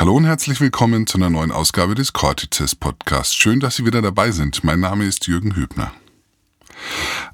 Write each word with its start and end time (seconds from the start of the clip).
Hallo 0.00 0.16
und 0.16 0.24
herzlich 0.24 0.62
willkommen 0.62 1.06
zu 1.06 1.18
einer 1.18 1.28
neuen 1.28 1.52
Ausgabe 1.52 1.94
des 1.94 2.14
Cortices 2.14 2.74
Podcasts. 2.74 3.34
Schön, 3.34 3.60
dass 3.60 3.76
Sie 3.76 3.84
wieder 3.84 4.00
dabei 4.00 4.30
sind. 4.30 4.64
Mein 4.64 4.80
Name 4.80 5.04
ist 5.04 5.26
Jürgen 5.26 5.56
Hübner. 5.56 5.92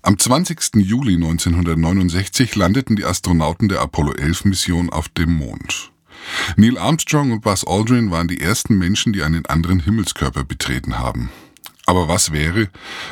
Am 0.03 0.19
20. 0.19 0.75
Juli 0.75 1.15
1969 1.15 2.57
landeten 2.57 2.97
die 2.97 3.05
Astronauten 3.05 3.69
der 3.69 3.83
Apollo 3.83 4.15
11 4.15 4.47
Mission 4.47 4.91
auf 4.91 5.09
dem 5.09 5.33
Mond. 5.35 5.93
Neil 6.57 6.77
Armstrong 6.77 7.31
und 7.31 7.43
Buzz 7.43 7.63
Aldrin 7.65 8.11
waren 8.11 8.27
die 8.27 8.41
ersten 8.41 8.77
Menschen, 8.77 9.13
die 9.13 9.23
einen 9.23 9.47
anderen 9.47 9.79
Himmelskörper 9.79 10.43
betreten 10.43 10.99
haben. 10.99 11.31
Aber 11.87 12.09
was 12.09 12.33
wäre, 12.33 12.69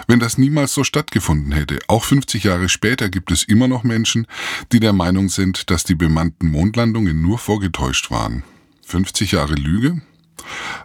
wenn 0.08 0.18
das 0.18 0.36
niemals 0.36 0.74
so 0.74 0.82
stattgefunden 0.82 1.52
hätte? 1.52 1.78
Auch 1.86 2.02
50 2.02 2.42
Jahre 2.42 2.68
später 2.68 3.08
gibt 3.08 3.30
es 3.30 3.44
immer 3.44 3.68
noch 3.68 3.84
Menschen, 3.84 4.26
die 4.72 4.80
der 4.80 4.92
Meinung 4.92 5.28
sind, 5.28 5.70
dass 5.70 5.84
die 5.84 5.94
bemannten 5.94 6.48
Mondlandungen 6.48 7.22
nur 7.22 7.38
vorgetäuscht 7.38 8.10
waren. 8.10 8.42
50 8.86 9.32
Jahre 9.32 9.54
Lüge? 9.54 10.00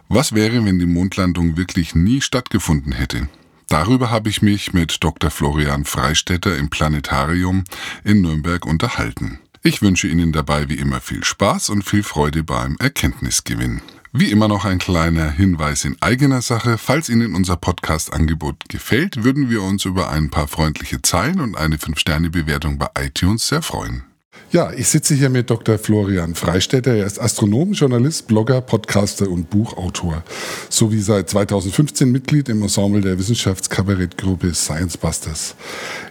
Was 0.08 0.34
wäre, 0.34 0.64
wenn 0.64 0.78
die 0.78 0.86
Mondlandung 0.86 1.56
wirklich 1.56 1.94
nie 1.94 2.20
stattgefunden 2.20 2.92
hätte? 2.92 3.28
Darüber 3.68 4.10
habe 4.10 4.28
ich 4.28 4.42
mich 4.42 4.72
mit 4.72 5.04
Dr. 5.04 5.30
Florian 5.30 5.84
Freistetter 5.84 6.56
im 6.56 6.70
Planetarium 6.70 7.64
in 8.02 8.20
Nürnberg 8.20 8.66
unterhalten. 8.66 9.38
Ich 9.62 9.82
wünsche 9.82 10.08
Ihnen 10.08 10.32
dabei 10.32 10.68
wie 10.68 10.74
immer 10.74 11.00
viel 11.00 11.22
Spaß 11.22 11.70
und 11.70 11.82
viel 11.82 12.02
Freude 12.02 12.42
beim 12.42 12.76
Erkenntnisgewinn. 12.78 13.82
Wie 14.12 14.32
immer 14.32 14.48
noch 14.48 14.64
ein 14.64 14.80
kleiner 14.80 15.30
Hinweis 15.30 15.84
in 15.84 15.96
eigener 16.00 16.42
Sache. 16.42 16.78
Falls 16.78 17.08
Ihnen 17.08 17.36
unser 17.36 17.56
Podcast-Angebot 17.56 18.68
gefällt, 18.68 19.22
würden 19.22 19.50
wir 19.50 19.62
uns 19.62 19.84
über 19.84 20.10
ein 20.10 20.30
paar 20.30 20.48
freundliche 20.48 21.00
Zeilen 21.02 21.38
und 21.38 21.56
eine 21.56 21.76
5-Sterne-Bewertung 21.76 22.76
bei 22.76 22.88
iTunes 22.98 23.46
sehr 23.46 23.62
freuen. 23.62 24.02
Ja, 24.52 24.72
ich 24.72 24.88
sitze 24.88 25.14
hier 25.14 25.30
mit 25.30 25.48
Dr. 25.48 25.78
Florian 25.78 26.34
Freistetter. 26.34 26.92
Er 26.92 27.06
ist 27.06 27.20
Astronom, 27.20 27.72
Journalist, 27.72 28.26
Blogger, 28.26 28.60
Podcaster 28.60 29.30
und 29.30 29.48
Buchautor. 29.48 30.24
Sowie 30.68 30.98
seit 30.98 31.30
2015 31.30 32.10
Mitglied 32.10 32.48
im 32.48 32.60
Ensemble 32.60 33.00
der 33.00 33.16
Wissenschaftskabarettgruppe 33.16 34.52
Science 34.52 34.96
Busters. 34.96 35.54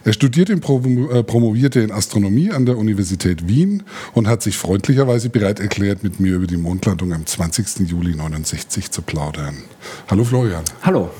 Er 0.06 0.14
studierte 0.14 0.54
und 0.54 1.12
äh, 1.12 1.22
promovierte 1.22 1.82
in 1.82 1.92
Astronomie 1.92 2.50
an 2.50 2.66
der 2.66 2.78
Universität 2.78 3.50
Wien 3.50 3.84
und 4.14 4.28
hat 4.28 4.42
sich 4.42 4.56
freundlicherweise 4.58 5.30
bereit 5.30 5.60
erklärt, 5.60 6.04
mit 6.04 6.22
mir 6.22 6.36
über 6.36 6.48
die 6.48 6.56
Mondlandung 6.56 7.12
am 7.12 7.26
20. 7.26 7.90
Juli 7.90 8.16
69 8.16 8.90
zu 8.90 9.02
plaudern. 9.02 9.58
Hallo 10.08 10.24
Florian. 10.24 10.64
Hallo. 10.82 11.12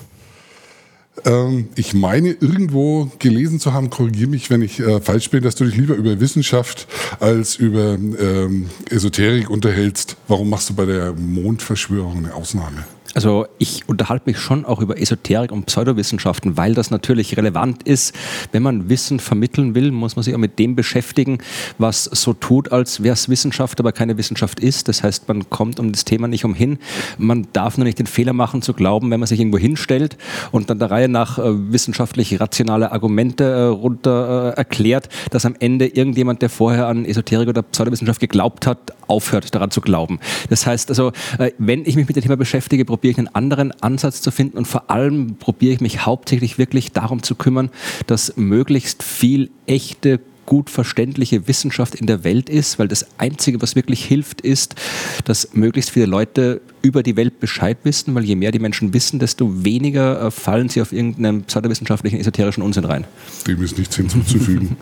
Ähm, 1.26 1.70
ich 1.76 1.94
meine, 1.94 2.30
irgendwo 2.30 3.12
gelesen 3.20 3.60
zu 3.60 3.74
haben, 3.74 3.90
korrigiere 3.90 4.30
mich, 4.30 4.50
wenn 4.50 4.62
ich 4.62 4.80
äh, 4.80 5.02
falsch 5.02 5.30
bin, 5.30 5.44
dass 5.44 5.56
du 5.56 5.66
dich 5.66 5.76
lieber 5.76 5.96
über 5.96 6.20
Wissenschaft 6.20 6.88
als 7.20 7.56
über 7.56 7.94
ähm, 7.94 8.70
Esoterik 8.90 9.50
unterhältst. 9.50 10.18
Warum 10.28 10.50
machst 10.50 10.70
du 10.70 10.76
bei 10.76 10.86
der 10.86 11.14
Mondverschwörung 11.14 12.18
eine 12.18 12.34
Ausnahme? 12.34 12.86
Also 13.16 13.48
ich 13.58 13.88
unterhalte 13.90 14.24
mich 14.28 14.38
schon 14.38 14.66
auch 14.66 14.82
über 14.82 15.00
Esoterik 15.00 15.52
und 15.52 15.66
Pseudowissenschaften, 15.66 16.58
weil 16.58 16.74
das 16.74 16.92
natürlich 16.92 17.38
relevant 17.38 17.84
ist. 17.84 18.14
Wenn 18.52 18.64
man 18.64 18.90
Wissen 18.90 19.20
vermitteln 19.20 19.74
will, 19.74 19.92
muss 19.92 20.16
man 20.16 20.24
sich 20.24 20.36
auch 20.36 20.40
mit 20.40 20.60
dem 20.60 20.76
beschäftigen, 20.76 21.40
was 21.78 22.04
so 22.04 22.34
tut, 22.34 22.72
als 22.72 23.02
wäre 23.02 23.14
es 23.14 23.28
Wissenschaft, 23.30 23.80
aber 23.80 23.92
keine 23.92 24.18
Wissenschaft 24.18 24.60
ist. 24.60 24.88
Das 24.88 25.04
heißt, 25.04 25.28
man 25.28 25.50
kommt 25.50 25.80
um 25.80 25.92
das 25.92 26.06
Thema 26.06 26.28
nicht 26.28 26.46
umhin. 26.46 26.78
Man 27.18 27.48
darf 27.54 27.78
nur 27.78 27.86
nicht 27.86 28.00
den 28.00 28.08
Fehler 28.08 28.34
machen 28.34 28.62
zu 28.62 28.74
glauben, 28.74 29.10
wenn 29.10 29.20
man 29.20 29.28
sich 29.28 29.40
irgendwo 29.40 29.58
hinstellt 29.58 30.18
und 30.52 30.70
dann 30.70 30.80
der 30.80 30.92
Reihe 30.92 31.10
nach 31.10 31.40
äh, 31.40 31.72
wissenschaftlich 31.72 32.40
rationale 32.40 32.92
Argumente 32.92 33.44
äh, 33.44 33.64
runter 33.64 34.54
äh, 34.54 34.58
erklärt, 34.58 35.10
dass 35.32 35.46
am 35.46 35.56
Ende 35.60 35.88
irgendjemand, 35.88 36.42
der 36.42 36.50
vorher 36.50 36.88
an 36.88 37.06
Esoterik 37.06 37.50
oder 37.50 37.64
Pseudowissenschaft 37.64 38.20
geglaubt 38.20 38.68
hat, 38.68 38.94
aufhört 39.08 39.54
daran 39.56 39.72
zu 39.72 39.82
glauben. 39.82 40.20
Das 40.50 40.68
heißt 40.68 40.90
also, 40.90 41.12
äh, 41.40 41.52
wenn 41.58 41.86
ich 41.86 41.96
mich 41.96 42.08
mit 42.08 42.16
dem 42.16 42.24
Thema 42.24 42.38
beschäftige, 42.38 42.86
probiere 43.00 43.12
ich 43.12 43.18
einen 43.18 43.34
anderen 43.34 43.72
Ansatz 43.82 44.22
zu 44.22 44.30
finden 44.30 44.58
und 44.58 44.68
vor 44.68 44.92
allem 44.92 45.36
probiere 45.36 45.74
ich 45.74 45.80
mich 45.80 46.06
hauptsächlich 46.06 46.58
wirklich 46.58 46.92
darum 46.92 47.24
zu 47.24 47.36
kümmern, 47.36 47.70
dass 48.08 48.36
möglichst 48.36 49.04
viel 49.04 49.50
echte, 49.68 50.20
gut 50.46 50.70
verständliche 50.70 51.48
Wissenschaft 51.48 51.96
in 51.96 52.08
der 52.08 52.26
Welt 52.26 52.50
ist, 52.50 52.78
weil 52.78 52.90
das 52.90 53.06
Einzige, 53.20 53.62
was 53.62 53.76
wirklich 53.76 54.04
hilft, 54.04 54.42
ist, 54.42 54.76
dass 55.24 55.54
möglichst 55.54 55.92
viele 55.92 56.08
Leute 56.08 56.60
über 56.82 57.04
die 57.04 57.16
Welt 57.16 57.40
Bescheid 57.40 57.78
wissen, 57.84 58.16
weil 58.16 58.24
je 58.24 58.36
mehr 58.36 58.52
die 58.52 58.60
Menschen 58.60 58.94
wissen, 58.94 59.20
desto 59.20 59.64
weniger 59.64 60.20
äh, 60.20 60.32
fallen 60.32 60.68
sie 60.68 60.82
auf 60.82 60.92
irgendeinen 60.92 61.44
pseudowissenschaftlichen, 61.44 62.20
esoterischen 62.20 62.64
Unsinn 62.64 62.84
rein. 62.86 63.06
Dem 63.48 63.62
ist 63.62 63.78
nichts 63.78 63.96
hinzuzufügen. 63.96 64.76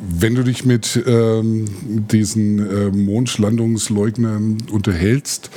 Wenn 0.00 0.34
du 0.34 0.42
dich 0.42 0.64
mit 0.64 1.02
ähm, 1.06 1.66
diesen 2.10 2.58
äh, 2.58 2.90
Mondlandungsleugnern 2.90 4.64
unterhältst, 4.70 5.48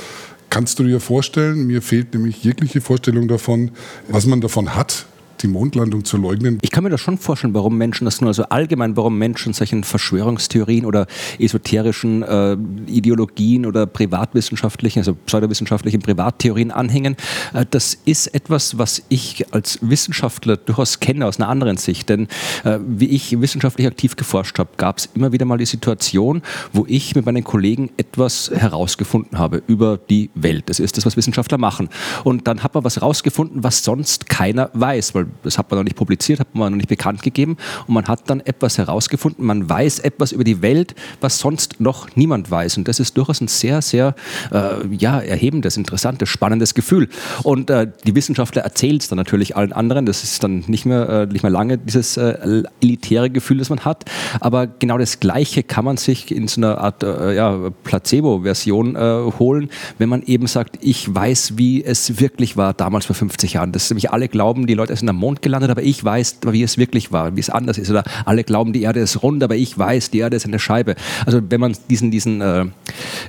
Kannst 0.50 0.78
du 0.78 0.84
dir 0.84 1.00
vorstellen, 1.00 1.66
mir 1.66 1.82
fehlt 1.82 2.14
nämlich 2.14 2.42
jegliche 2.42 2.80
Vorstellung 2.80 3.28
davon, 3.28 3.70
was 4.08 4.26
man 4.26 4.40
davon 4.40 4.74
hat, 4.74 5.06
die 5.42 5.48
Mondlandung 5.48 6.04
zu 6.04 6.16
leugnen. 6.16 6.58
Ich 6.62 6.70
kann 6.70 6.84
mir 6.84 6.90
das 6.90 7.00
schon 7.00 7.18
vorstellen, 7.18 7.54
warum 7.54 7.76
Menschen 7.76 8.04
das 8.04 8.20
nur, 8.20 8.28
also 8.28 8.44
allgemein, 8.44 8.96
warum 8.96 9.18
Menschen 9.18 9.52
solchen 9.52 9.84
Verschwörungstheorien 9.84 10.84
oder 10.84 11.06
esoterischen 11.38 12.22
äh, 12.22 12.56
Ideologien 12.86 13.66
oder 13.66 13.86
privatwissenschaftlichen, 13.86 15.00
also 15.00 15.14
pseudowissenschaftlichen 15.14 16.00
Privattheorien 16.00 16.70
anhängen. 16.70 17.16
Äh, 17.54 17.66
das 17.70 17.96
ist 18.04 18.34
etwas, 18.34 18.78
was 18.78 19.02
ich 19.08 19.52
als 19.52 19.78
Wissenschaftler 19.82 20.56
durchaus 20.56 21.00
kenne 21.00 21.26
aus 21.26 21.38
einer 21.38 21.48
anderen 21.48 21.76
Sicht. 21.76 22.08
Denn 22.08 22.28
äh, 22.64 22.78
wie 22.86 23.06
ich 23.06 23.40
wissenschaftlich 23.40 23.86
aktiv 23.86 24.16
geforscht 24.16 24.58
habe, 24.58 24.70
gab 24.76 24.98
es 24.98 25.08
immer 25.14 25.32
wieder 25.32 25.44
mal 25.44 25.58
die 25.58 25.66
Situation, 25.66 26.42
wo 26.72 26.84
ich 26.88 27.14
mit 27.14 27.26
meinen 27.26 27.44
Kollegen 27.44 27.90
etwas 27.96 28.50
herausgefunden 28.54 29.38
habe 29.38 29.62
über 29.66 29.98
die 29.98 30.30
Welt. 30.34 30.68
Das 30.68 30.80
ist 30.80 30.96
das, 30.96 31.06
was 31.06 31.16
Wissenschaftler 31.16 31.58
machen. 31.58 31.88
Und 32.24 32.46
dann 32.46 32.62
hat 32.62 32.74
man 32.74 32.84
was 32.84 32.96
herausgefunden, 32.96 33.62
was 33.62 33.84
sonst 33.84 34.28
keiner 34.28 34.70
weiß, 34.72 35.14
weil 35.14 35.27
das 35.42 35.58
hat 35.58 35.70
man 35.70 35.78
noch 35.78 35.84
nicht 35.84 35.96
publiziert, 35.96 36.40
hat 36.40 36.54
man 36.54 36.72
noch 36.72 36.76
nicht 36.76 36.88
bekannt 36.88 37.22
gegeben. 37.22 37.56
Und 37.86 37.94
man 37.94 38.06
hat 38.06 38.28
dann 38.30 38.40
etwas 38.40 38.78
herausgefunden, 38.78 39.44
man 39.44 39.68
weiß 39.68 40.00
etwas 40.00 40.32
über 40.32 40.44
die 40.44 40.62
Welt, 40.62 40.94
was 41.20 41.38
sonst 41.38 41.80
noch 41.80 42.14
niemand 42.16 42.50
weiß. 42.50 42.78
Und 42.78 42.88
das 42.88 43.00
ist 43.00 43.16
durchaus 43.16 43.40
ein 43.40 43.48
sehr, 43.48 43.82
sehr 43.82 44.14
äh, 44.52 44.86
ja, 44.96 45.20
erhebendes, 45.20 45.76
interessantes, 45.76 46.28
spannendes 46.28 46.74
Gefühl. 46.74 47.08
Und 47.42 47.70
äh, 47.70 47.90
die 48.06 48.14
Wissenschaftler 48.14 48.62
erzählen 48.62 48.96
es 48.96 49.08
dann 49.08 49.16
natürlich 49.16 49.56
allen 49.56 49.72
anderen, 49.72 50.06
das 50.06 50.24
ist 50.24 50.42
dann 50.42 50.64
nicht 50.66 50.86
mehr, 50.86 51.08
äh, 51.08 51.26
nicht 51.26 51.42
mehr 51.42 51.50
lange 51.50 51.78
dieses 51.78 52.16
äh, 52.16 52.62
elitäre 52.80 53.30
Gefühl, 53.30 53.58
das 53.58 53.70
man 53.70 53.80
hat, 53.80 54.04
aber 54.40 54.66
genau 54.66 54.98
das 54.98 55.20
Gleiche 55.20 55.62
kann 55.62 55.84
man 55.84 55.96
sich 55.96 56.34
in 56.34 56.48
so 56.48 56.60
einer 56.60 56.78
Art 56.78 57.02
äh, 57.02 57.34
ja, 57.34 57.70
Placebo-Version 57.84 58.96
äh, 58.96 59.32
holen, 59.38 59.70
wenn 59.98 60.08
man 60.08 60.22
eben 60.22 60.46
sagt, 60.46 60.78
ich 60.80 61.12
weiß, 61.12 61.54
wie 61.56 61.84
es 61.84 62.20
wirklich 62.20 62.56
war 62.56 62.74
damals 62.74 63.06
vor 63.06 63.16
50 63.16 63.54
Jahren, 63.54 63.72
das 63.72 63.90
nämlich 63.90 64.10
alle 64.10 64.28
glauben, 64.28 64.66
die 64.66 64.74
Leute 64.74 64.94
sind 64.96 65.08
am 65.08 65.16
Mond 65.18 65.42
gelandet, 65.42 65.70
aber 65.70 65.82
ich 65.82 66.02
weiß, 66.02 66.38
wie 66.50 66.62
es 66.62 66.78
wirklich 66.78 67.12
war, 67.12 67.36
wie 67.36 67.40
es 67.40 67.50
anders 67.50 67.76
ist. 67.78 67.90
Oder 67.90 68.04
alle 68.24 68.44
glauben, 68.44 68.72
die 68.72 68.82
Erde 68.82 69.00
ist 69.00 69.22
rund, 69.22 69.42
aber 69.42 69.56
ich 69.56 69.76
weiß, 69.78 70.10
die 70.10 70.20
Erde 70.20 70.36
ist 70.36 70.46
eine 70.46 70.58
Scheibe. 70.58 70.94
Also 71.26 71.42
wenn 71.48 71.60
man 71.60 71.76
diesen, 71.90 72.10
diesen 72.10 72.40
äh, 72.40 72.64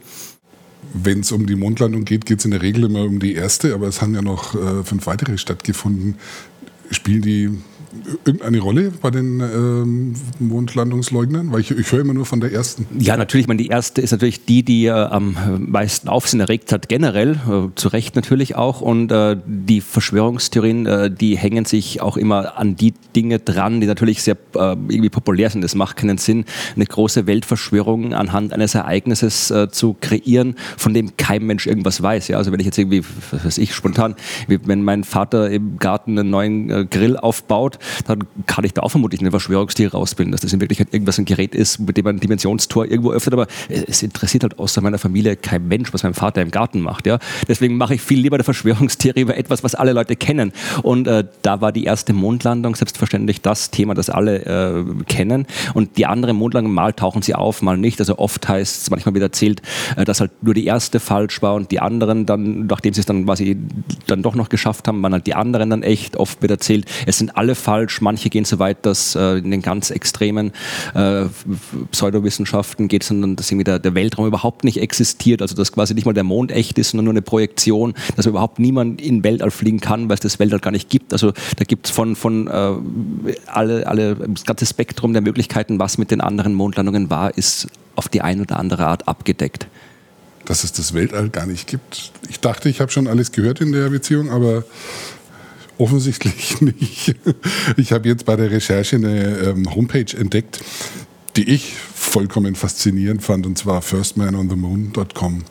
wenn 0.92 1.20
es 1.20 1.32
um 1.32 1.46
die 1.46 1.56
Mondlandung 1.56 2.04
geht, 2.04 2.26
geht 2.26 2.40
es 2.40 2.44
in 2.44 2.50
der 2.50 2.62
Regel 2.62 2.84
immer 2.84 3.04
um 3.04 3.20
die 3.20 3.34
erste, 3.34 3.74
aber 3.74 3.86
es 3.86 4.02
haben 4.02 4.14
ja 4.14 4.22
noch 4.22 4.54
äh, 4.54 4.82
fünf 4.82 5.06
weitere 5.06 5.38
stattgefunden. 5.38 6.16
Spielen 6.90 7.22
die 7.22 7.50
irgendeine 8.24 8.60
Rolle 8.60 8.92
bei 9.02 9.10
den 9.10 9.40
ähm, 9.40 10.14
Mondlandungsleugnern? 10.38 11.52
Weil 11.52 11.60
ich, 11.60 11.70
ich 11.70 11.90
höre 11.90 12.00
immer 12.00 12.14
nur 12.14 12.26
von 12.26 12.40
der 12.40 12.52
ersten. 12.52 12.86
Ja, 12.98 13.16
natürlich. 13.16 13.44
Ich 13.44 13.48
meine, 13.48 13.62
die 13.62 13.68
erste 13.68 14.00
ist 14.00 14.12
natürlich 14.12 14.44
die, 14.44 14.62
die 14.62 14.86
äh, 14.86 14.90
am 14.90 15.36
meisten 15.58 16.08
Aufsehen 16.08 16.40
erregt 16.40 16.72
hat, 16.72 16.88
generell. 16.88 17.32
Äh, 17.32 17.74
zu 17.74 17.88
Recht 17.88 18.16
natürlich 18.16 18.56
auch. 18.56 18.80
Und 18.80 19.10
äh, 19.10 19.36
die 19.46 19.80
Verschwörungstheorien, 19.80 20.86
äh, 20.86 21.10
die 21.10 21.36
hängen 21.36 21.64
sich 21.64 22.00
auch 22.00 22.16
immer 22.16 22.58
an 22.58 22.76
die 22.76 22.94
Dinge 23.16 23.38
dran, 23.38 23.80
die 23.80 23.86
natürlich 23.86 24.22
sehr 24.22 24.36
äh, 24.54 24.58
irgendwie 24.58 25.10
populär 25.10 25.50
sind. 25.50 25.64
Es 25.64 25.74
macht 25.74 25.96
keinen 25.96 26.18
Sinn, 26.18 26.44
eine 26.76 26.86
große 26.86 27.26
Weltverschwörung 27.26 28.14
anhand 28.14 28.52
eines 28.52 28.74
Ereignisses 28.74 29.50
äh, 29.50 29.68
zu 29.70 29.96
kreieren, 30.00 30.54
von 30.76 30.94
dem 30.94 31.16
kein 31.16 31.44
Mensch 31.44 31.66
irgendwas 31.66 32.02
weiß. 32.02 32.28
Ja? 32.28 32.38
Also 32.38 32.52
wenn 32.52 32.60
ich 32.60 32.66
jetzt 32.66 32.78
irgendwie, 32.78 33.02
was 33.30 33.44
weiß 33.44 33.58
ich, 33.58 33.74
spontan, 33.74 34.14
wenn 34.46 34.84
mein 34.84 35.04
Vater 35.04 35.50
im 35.50 35.78
Garten 35.78 36.18
einen 36.18 36.30
neuen 36.30 36.88
Grill 36.90 37.16
aufbaut, 37.16 37.79
dann 38.06 38.24
kann 38.46 38.64
ich 38.64 38.74
da 38.74 38.82
auch 38.82 38.90
vermutlich 38.90 39.20
eine 39.20 39.30
Verschwörungstheorie 39.30 39.90
rausbilden, 39.92 40.32
dass 40.32 40.40
das 40.40 40.52
in 40.52 40.60
Wirklichkeit 40.60 40.92
irgendwas 40.92 41.18
ein 41.18 41.24
Gerät 41.24 41.54
ist, 41.54 41.78
mit 41.78 41.96
dem 41.96 42.04
man 42.04 42.16
ein 42.16 42.20
Dimensionstor 42.20 42.86
irgendwo 42.86 43.12
öffnet, 43.12 43.34
aber 43.34 43.46
es 43.68 44.02
interessiert 44.02 44.42
halt 44.42 44.58
außer 44.58 44.80
meiner 44.80 44.98
Familie 44.98 45.36
kein 45.36 45.66
Mensch, 45.68 45.92
was 45.92 46.02
mein 46.02 46.14
Vater 46.14 46.42
im 46.42 46.50
Garten 46.50 46.80
macht. 46.80 47.06
Ja? 47.06 47.18
Deswegen 47.48 47.76
mache 47.76 47.94
ich 47.94 48.02
viel 48.02 48.20
lieber 48.20 48.36
eine 48.36 48.44
Verschwörungstheorie 48.44 49.20
über 49.20 49.36
etwas, 49.36 49.62
was 49.64 49.74
alle 49.74 49.92
Leute 49.92 50.16
kennen. 50.16 50.52
Und 50.82 51.06
äh, 51.06 51.24
da 51.42 51.60
war 51.60 51.72
die 51.72 51.84
erste 51.84 52.12
Mondlandung 52.12 52.74
selbstverständlich 52.74 53.40
das 53.40 53.70
Thema, 53.70 53.94
das 53.94 54.10
alle 54.10 54.44
äh, 54.44 54.84
kennen. 55.04 55.46
Und 55.74 55.96
die 55.96 56.06
andere 56.06 56.32
Mondlandung, 56.32 56.72
mal 56.72 56.92
tauchen 56.92 57.22
sie 57.22 57.34
auf, 57.34 57.62
mal 57.62 57.76
nicht. 57.76 58.00
Also 58.00 58.18
oft 58.18 58.48
heißt 58.48 58.82
es, 58.82 58.90
manchmal 58.90 59.14
wird 59.14 59.22
erzählt, 59.22 59.62
äh, 59.96 60.04
dass 60.04 60.20
halt 60.20 60.30
nur 60.42 60.54
die 60.54 60.66
erste 60.66 61.00
falsch 61.00 61.42
war 61.42 61.54
und 61.54 61.70
die 61.70 61.80
anderen 61.80 62.26
dann, 62.26 62.66
nachdem 62.66 62.94
sie 62.94 63.00
es 63.00 63.06
dann 63.06 63.24
quasi 63.24 63.56
dann 64.06 64.22
doch 64.22 64.34
noch 64.34 64.48
geschafft 64.48 64.88
haben, 64.88 65.02
waren 65.02 65.12
halt 65.12 65.26
die 65.26 65.34
anderen 65.34 65.70
dann 65.70 65.82
echt. 65.82 66.16
Oft 66.16 66.42
wird 66.42 66.50
erzählt, 66.50 66.86
es 67.06 67.18
sind 67.18 67.36
alle 67.36 67.54
falsch. 67.54 67.69
Manche 68.00 68.30
gehen 68.30 68.44
so 68.44 68.58
weit, 68.58 68.84
dass 68.86 69.14
äh, 69.14 69.38
in 69.38 69.50
den 69.50 69.62
ganz 69.62 69.90
extremen 69.90 70.52
äh, 70.94 71.26
Pseudowissenschaften 71.90 72.88
geht, 72.88 73.04
sondern 73.04 73.36
dass 73.36 73.50
irgendwie 73.50 73.64
der, 73.64 73.78
der 73.78 73.94
Weltraum 73.94 74.26
überhaupt 74.26 74.64
nicht 74.64 74.80
existiert. 74.80 75.42
Also 75.42 75.54
dass 75.54 75.72
quasi 75.72 75.94
nicht 75.94 76.04
mal 76.04 76.12
der 76.12 76.24
Mond 76.24 76.52
echt 76.52 76.78
ist, 76.78 76.90
sondern 76.90 77.04
nur 77.04 77.14
eine 77.14 77.22
Projektion, 77.22 77.94
dass 78.16 78.26
überhaupt 78.26 78.58
niemand 78.58 79.00
in 79.00 79.24
Weltall 79.24 79.50
fliegen 79.50 79.80
kann, 79.80 80.08
weil 80.08 80.14
es 80.14 80.20
das 80.20 80.38
Weltall 80.38 80.60
gar 80.60 80.70
nicht 80.70 80.88
gibt. 80.88 81.12
Also 81.12 81.32
da 81.56 81.64
gibt 81.64 81.86
es 81.86 81.92
von, 81.92 82.16
von 82.16 82.46
äh, 82.46 82.72
alle, 83.46 83.86
alle, 83.86 84.16
das 84.16 84.44
ganze 84.44 84.66
Spektrum 84.66 85.12
der 85.12 85.22
Möglichkeiten, 85.22 85.78
was 85.78 85.98
mit 85.98 86.10
den 86.10 86.20
anderen 86.20 86.54
Mondlandungen 86.54 87.10
war, 87.10 87.36
ist 87.36 87.68
auf 87.96 88.08
die 88.08 88.22
eine 88.22 88.42
oder 88.42 88.58
andere 88.58 88.86
Art 88.86 89.08
abgedeckt. 89.08 89.66
Dass 90.46 90.64
es 90.64 90.72
das 90.72 90.94
Weltall 90.94 91.28
gar 91.28 91.46
nicht 91.46 91.68
gibt. 91.68 92.12
Ich 92.28 92.40
dachte, 92.40 92.68
ich 92.68 92.80
habe 92.80 92.90
schon 92.90 93.06
alles 93.06 93.32
gehört 93.32 93.60
in 93.60 93.72
der 93.72 93.90
Beziehung, 93.90 94.30
aber 94.30 94.64
offensichtlich 95.80 96.60
nicht. 96.60 97.14
Ich 97.76 97.92
habe 97.92 98.08
jetzt 98.08 98.24
bei 98.26 98.36
der 98.36 98.50
Recherche 98.50 98.96
eine 98.96 99.38
ähm, 99.38 99.74
Homepage 99.74 100.16
entdeckt, 100.16 100.60
die 101.36 101.48
ich 101.48 101.74
vollkommen 101.94 102.54
faszinierend 102.54 103.22
fand, 103.22 103.46
und 103.46 103.56
zwar 103.56 103.82
firstmanonthemoon.com. 103.82 105.44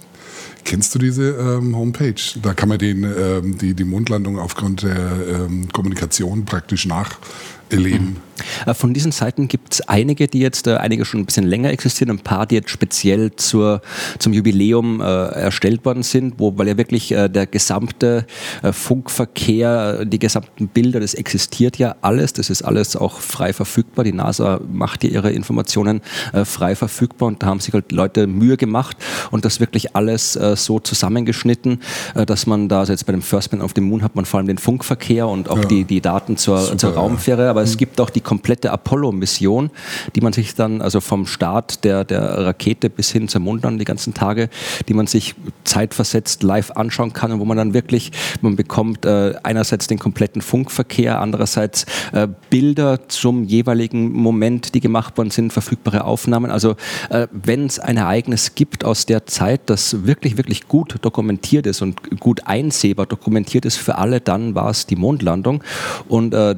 Kennst 0.66 0.94
du 0.94 1.00
diese 1.00 1.32
ähm, 1.32 1.76
Homepage? 1.76 2.22
Da 2.42 2.54
kann 2.54 2.70
man 2.70 2.78
den, 2.78 3.04
ähm, 3.04 3.58
die, 3.58 3.74
die 3.74 3.84
Mondlandung 3.86 4.38
aufgrund 4.38 4.84
der 4.84 5.12
ähm, 5.28 5.70
Kommunikation 5.72 6.46
praktisch 6.46 6.86
nacherleben. 6.86 8.10
Mhm. 8.10 8.29
Äh, 8.66 8.74
von 8.74 8.94
diesen 8.94 9.12
Seiten 9.12 9.48
gibt 9.48 9.74
es 9.74 9.82
einige, 9.82 10.28
die 10.28 10.40
jetzt, 10.40 10.68
äh, 10.68 10.76
einige 10.76 11.06
schon 11.06 11.22
ein 11.22 11.26
bisschen 11.26 11.46
länger 11.46 11.70
existieren, 11.70 12.12
ein 12.12 12.20
paar, 12.20 12.46
die 12.46 12.56
jetzt 12.56 12.70
speziell 12.70 13.32
zur, 13.36 13.82
zum 14.20 14.34
Jubiläum 14.34 15.02
äh, 15.02 15.04
erstellt 15.04 15.86
worden 15.86 16.04
sind, 16.04 16.36
wo, 16.38 16.58
weil 16.58 16.68
ja 16.68 16.78
wirklich 16.78 17.12
äh, 17.12 17.30
der 17.30 17.46
gesamte 17.46 18.26
äh, 18.62 18.72
Funkverkehr, 18.72 20.06
die 20.06 20.20
gesamten 20.20 20.68
Bilder, 20.68 21.00
das 21.00 21.14
existiert 21.14 21.78
ja 21.78 21.96
alles, 22.02 22.34
das 22.34 22.50
ist 22.50 22.62
alles 22.62 22.96
auch 22.96 23.20
frei 23.20 23.54
verfügbar. 23.54 24.04
Die 24.06 24.14
NASA 24.14 24.60
macht 24.72 25.04
ja 25.04 25.10
ihre 25.10 25.32
Informationen 25.32 26.02
äh, 26.34 26.46
frei 26.46 26.76
verfügbar 26.76 27.28
und 27.28 27.44
da 27.44 27.48
haben 27.48 27.60
sich 27.60 27.74
halt 27.74 27.92
Leute 27.92 28.28
Mühe 28.28 28.58
gemacht 28.58 28.98
und 29.32 29.46
das 29.46 29.60
wirklich 29.60 29.96
alles 29.96 30.34
so 30.34 30.80
zusammengeschnitten, 30.80 31.80
dass 32.14 32.46
man 32.46 32.68
da, 32.70 32.80
also 32.80 32.94
jetzt 32.94 33.06
bei 33.06 33.12
dem 33.12 33.22
First 33.22 33.52
Man 33.52 33.62
auf 33.62 33.74
dem 33.74 33.86
Moon 33.86 34.04
hat 34.04 34.16
man 34.16 34.26
vor 34.26 34.40
allem 34.40 34.48
den 34.48 34.58
Funkverkehr 34.58 35.28
und 35.28 35.50
auch 35.50 35.60
ja. 35.60 35.66
die, 35.66 35.84
die 35.84 36.02
Daten 36.02 36.38
zur, 36.38 36.60
Super, 36.60 36.78
zur 36.78 36.94
Raumfähre, 36.94 37.50
aber 37.50 37.62
ja. 37.62 37.66
es 37.66 37.74
mhm. 37.74 37.78
gibt 37.78 38.02
auch 38.02 38.10
die 38.10 38.22
komplette 38.30 38.72
Apollo-Mission, 38.72 39.72
die 40.16 40.22
man 40.22 40.34
sich 40.34 40.54
dann, 40.54 40.84
also 40.84 41.02
vom 41.02 41.26
Start 41.26 41.84
der, 41.84 42.04
der 42.04 42.22
Rakete 42.22 42.92
bis 42.92 43.10
hin 43.10 43.28
zur 43.28 43.42
Mondlandung, 43.42 43.80
die 43.80 43.86
ganzen 43.86 44.14
Tage, 44.14 44.50
die 44.88 44.94
man 44.94 45.08
sich 45.08 45.34
zeitversetzt 45.64 46.44
live 46.44 46.70
anschauen 46.70 47.12
kann 47.12 47.32
und 47.32 47.40
wo 47.40 47.46
man 47.46 47.58
dann 47.58 47.74
wirklich, 47.74 48.12
man 48.42 48.56
bekommt 48.56 49.04
äh, 49.04 49.34
einerseits 49.42 49.88
den 49.88 49.98
kompletten 49.98 50.44
Funkverkehr, 50.44 51.20
andererseits 51.20 51.88
äh, 52.12 52.28
Bilder 52.52 53.10
zum 53.10 53.46
jeweiligen 53.46 54.12
Moment, 54.12 54.76
die 54.76 54.80
gemacht 54.80 55.18
worden 55.18 55.32
sind, 55.32 55.52
verfügbare 55.52 56.04
Aufnahmen. 56.04 56.52
Also 56.52 56.76
äh, 57.10 57.26
wenn 57.32 57.66
es 57.66 57.80
ein 57.80 57.98
Ereignis 57.98 58.54
gibt 58.54 58.86
aus 58.86 59.08
der 59.08 59.26
Zeit, 59.26 59.62
das 59.72 60.06
wirklich, 60.06 60.38
wirklich 60.38 60.68
gut 60.68 60.98
dokumentiert 61.02 61.66
ist 61.66 61.82
und 61.82 62.20
gut 62.20 62.46
einsehbar 62.46 63.08
dokumentiert 63.08 63.66
ist 63.66 63.78
für 63.78 63.98
alle, 63.98 64.22
dann 64.22 64.54
war 64.54 64.70
es 64.70 64.86
die 64.86 64.98
Mondlandung. 64.98 65.64
Und 66.08 66.36
äh, 66.36 66.54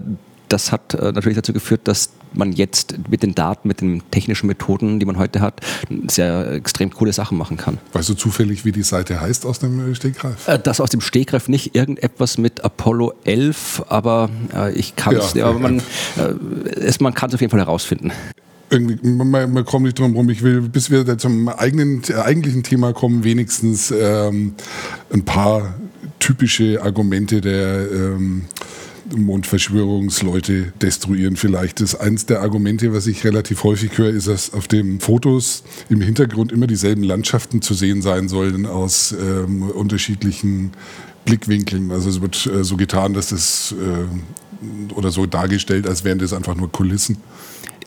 das 0.52 0.72
hat 0.72 0.94
äh, 0.94 1.12
natürlich 1.12 1.36
dazu 1.36 1.54
geführt, 1.54 1.82
dass 1.86 2.10
man 2.34 2.52
jetzt 2.52 2.96
mit 3.10 3.24
den 3.24 3.36
Daten, 3.36 3.68
mit 3.68 3.82
den 3.82 4.04
technischen 4.12 4.48
Methoden, 4.48 5.00
die 5.00 5.06
man 5.06 5.18
heute 5.18 5.42
hat, 5.42 5.62
sehr 6.08 6.52
extrem 6.54 6.92
coole 6.92 7.14
Sachen 7.14 7.38
machen 7.38 7.58
kann. 7.58 7.78
Weißt 7.94 8.10
du 8.10 8.14
zufällig, 8.14 8.64
wie 8.66 8.72
die 8.72 8.84
Seite 8.84 9.20
heißt 9.20 9.46
aus 9.46 9.60
dem 9.60 9.94
Stegreif? 9.96 10.48
Äh, 10.48 10.60
das 10.60 10.80
aus 10.80 10.90
dem 10.90 11.02
Stegreif 11.02 11.48
nicht 11.48 11.76
irgendetwas 11.76 12.38
mit 12.38 12.64
Apollo 12.64 13.14
11, 13.24 13.84
aber 13.90 14.30
äh, 14.54 14.74
ich 14.74 14.96
kann 14.96 15.16
es, 15.16 15.34
ja, 15.34 15.52
man, 15.52 15.80
äh, 16.18 16.92
man 17.00 17.14
kann 17.14 17.30
es 17.30 17.36
auf 17.36 17.42
jeden 17.42 17.52
Fall 17.52 17.60
herausfinden 17.60 18.12
irgendwie, 18.72 19.06
man, 19.06 19.52
man 19.52 19.66
kommt 19.66 19.84
nicht 19.84 20.00
drum 20.00 20.16
rum. 20.16 20.30
Ich 20.30 20.44
will, 20.44 20.62
bis 20.62 20.90
wir 20.90 21.18
zum 21.18 21.50
eigenen, 21.50 22.02
eigentlichen 22.10 22.64
Thema 22.64 22.94
kommen, 22.94 23.26
wenigstens 23.26 23.92
ähm, 23.92 24.54
ein 25.12 25.26
paar 25.26 25.76
typische 26.20 26.82
Argumente 26.82 27.42
der 27.42 27.92
ähm, 27.92 28.46
Mondverschwörungsleute 29.16 30.74
destruieren 30.82 31.36
vielleicht. 31.36 31.82
Das 31.82 31.96
eins 31.96 32.26
der 32.26 32.42
Argumente, 32.42 32.94
was 32.94 33.08
ich 33.08 33.24
relativ 33.24 33.64
häufig 33.64 33.98
höre, 33.98 34.10
ist, 34.10 34.28
dass 34.28 34.54
auf 34.54 34.68
den 34.68 35.00
Fotos 35.00 35.64
im 35.90 36.02
Hintergrund 36.02 36.52
immer 36.52 36.68
dieselben 36.68 37.04
Landschaften 37.04 37.62
zu 37.62 37.74
sehen 37.74 38.02
sein 38.02 38.30
sollen 38.30 38.66
aus 38.66 39.14
ähm, 39.14 39.64
unterschiedlichen 39.64 40.72
Blickwinkeln. 41.26 41.92
Also 41.92 42.10
es 42.10 42.22
wird 42.22 42.46
äh, 42.48 42.64
so 42.64 42.78
getan, 42.78 43.14
dass 43.14 43.30
das 43.30 43.74
äh, 43.74 44.94
oder 44.94 45.12
so 45.12 45.26
dargestellt, 45.26 45.88
als 45.88 46.04
wären 46.04 46.20
das 46.20 46.34
einfach 46.34 46.56
nur 46.56 46.72
Kulissen. 46.72 47.18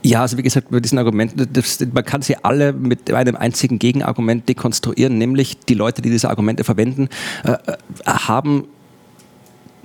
Ja, 0.02 0.20
also 0.20 0.36
wie 0.36 0.42
gesagt, 0.42 0.70
mit 0.70 0.84
diesen 0.84 0.98
Argumenten, 0.98 1.48
das, 1.50 1.78
man 1.92 2.04
kann 2.04 2.20
sie 2.20 2.36
alle 2.44 2.74
mit 2.74 3.10
einem 3.10 3.36
einzigen 3.36 3.78
Gegenargument 3.78 4.46
dekonstruieren, 4.48 5.16
nämlich 5.16 5.58
die 5.60 5.72
Leute, 5.72 6.02
die 6.02 6.10
diese 6.10 6.28
Argumente 6.28 6.62
verwenden, 6.62 7.08
äh, 7.42 7.52
äh 7.52 7.76
haben 8.06 8.64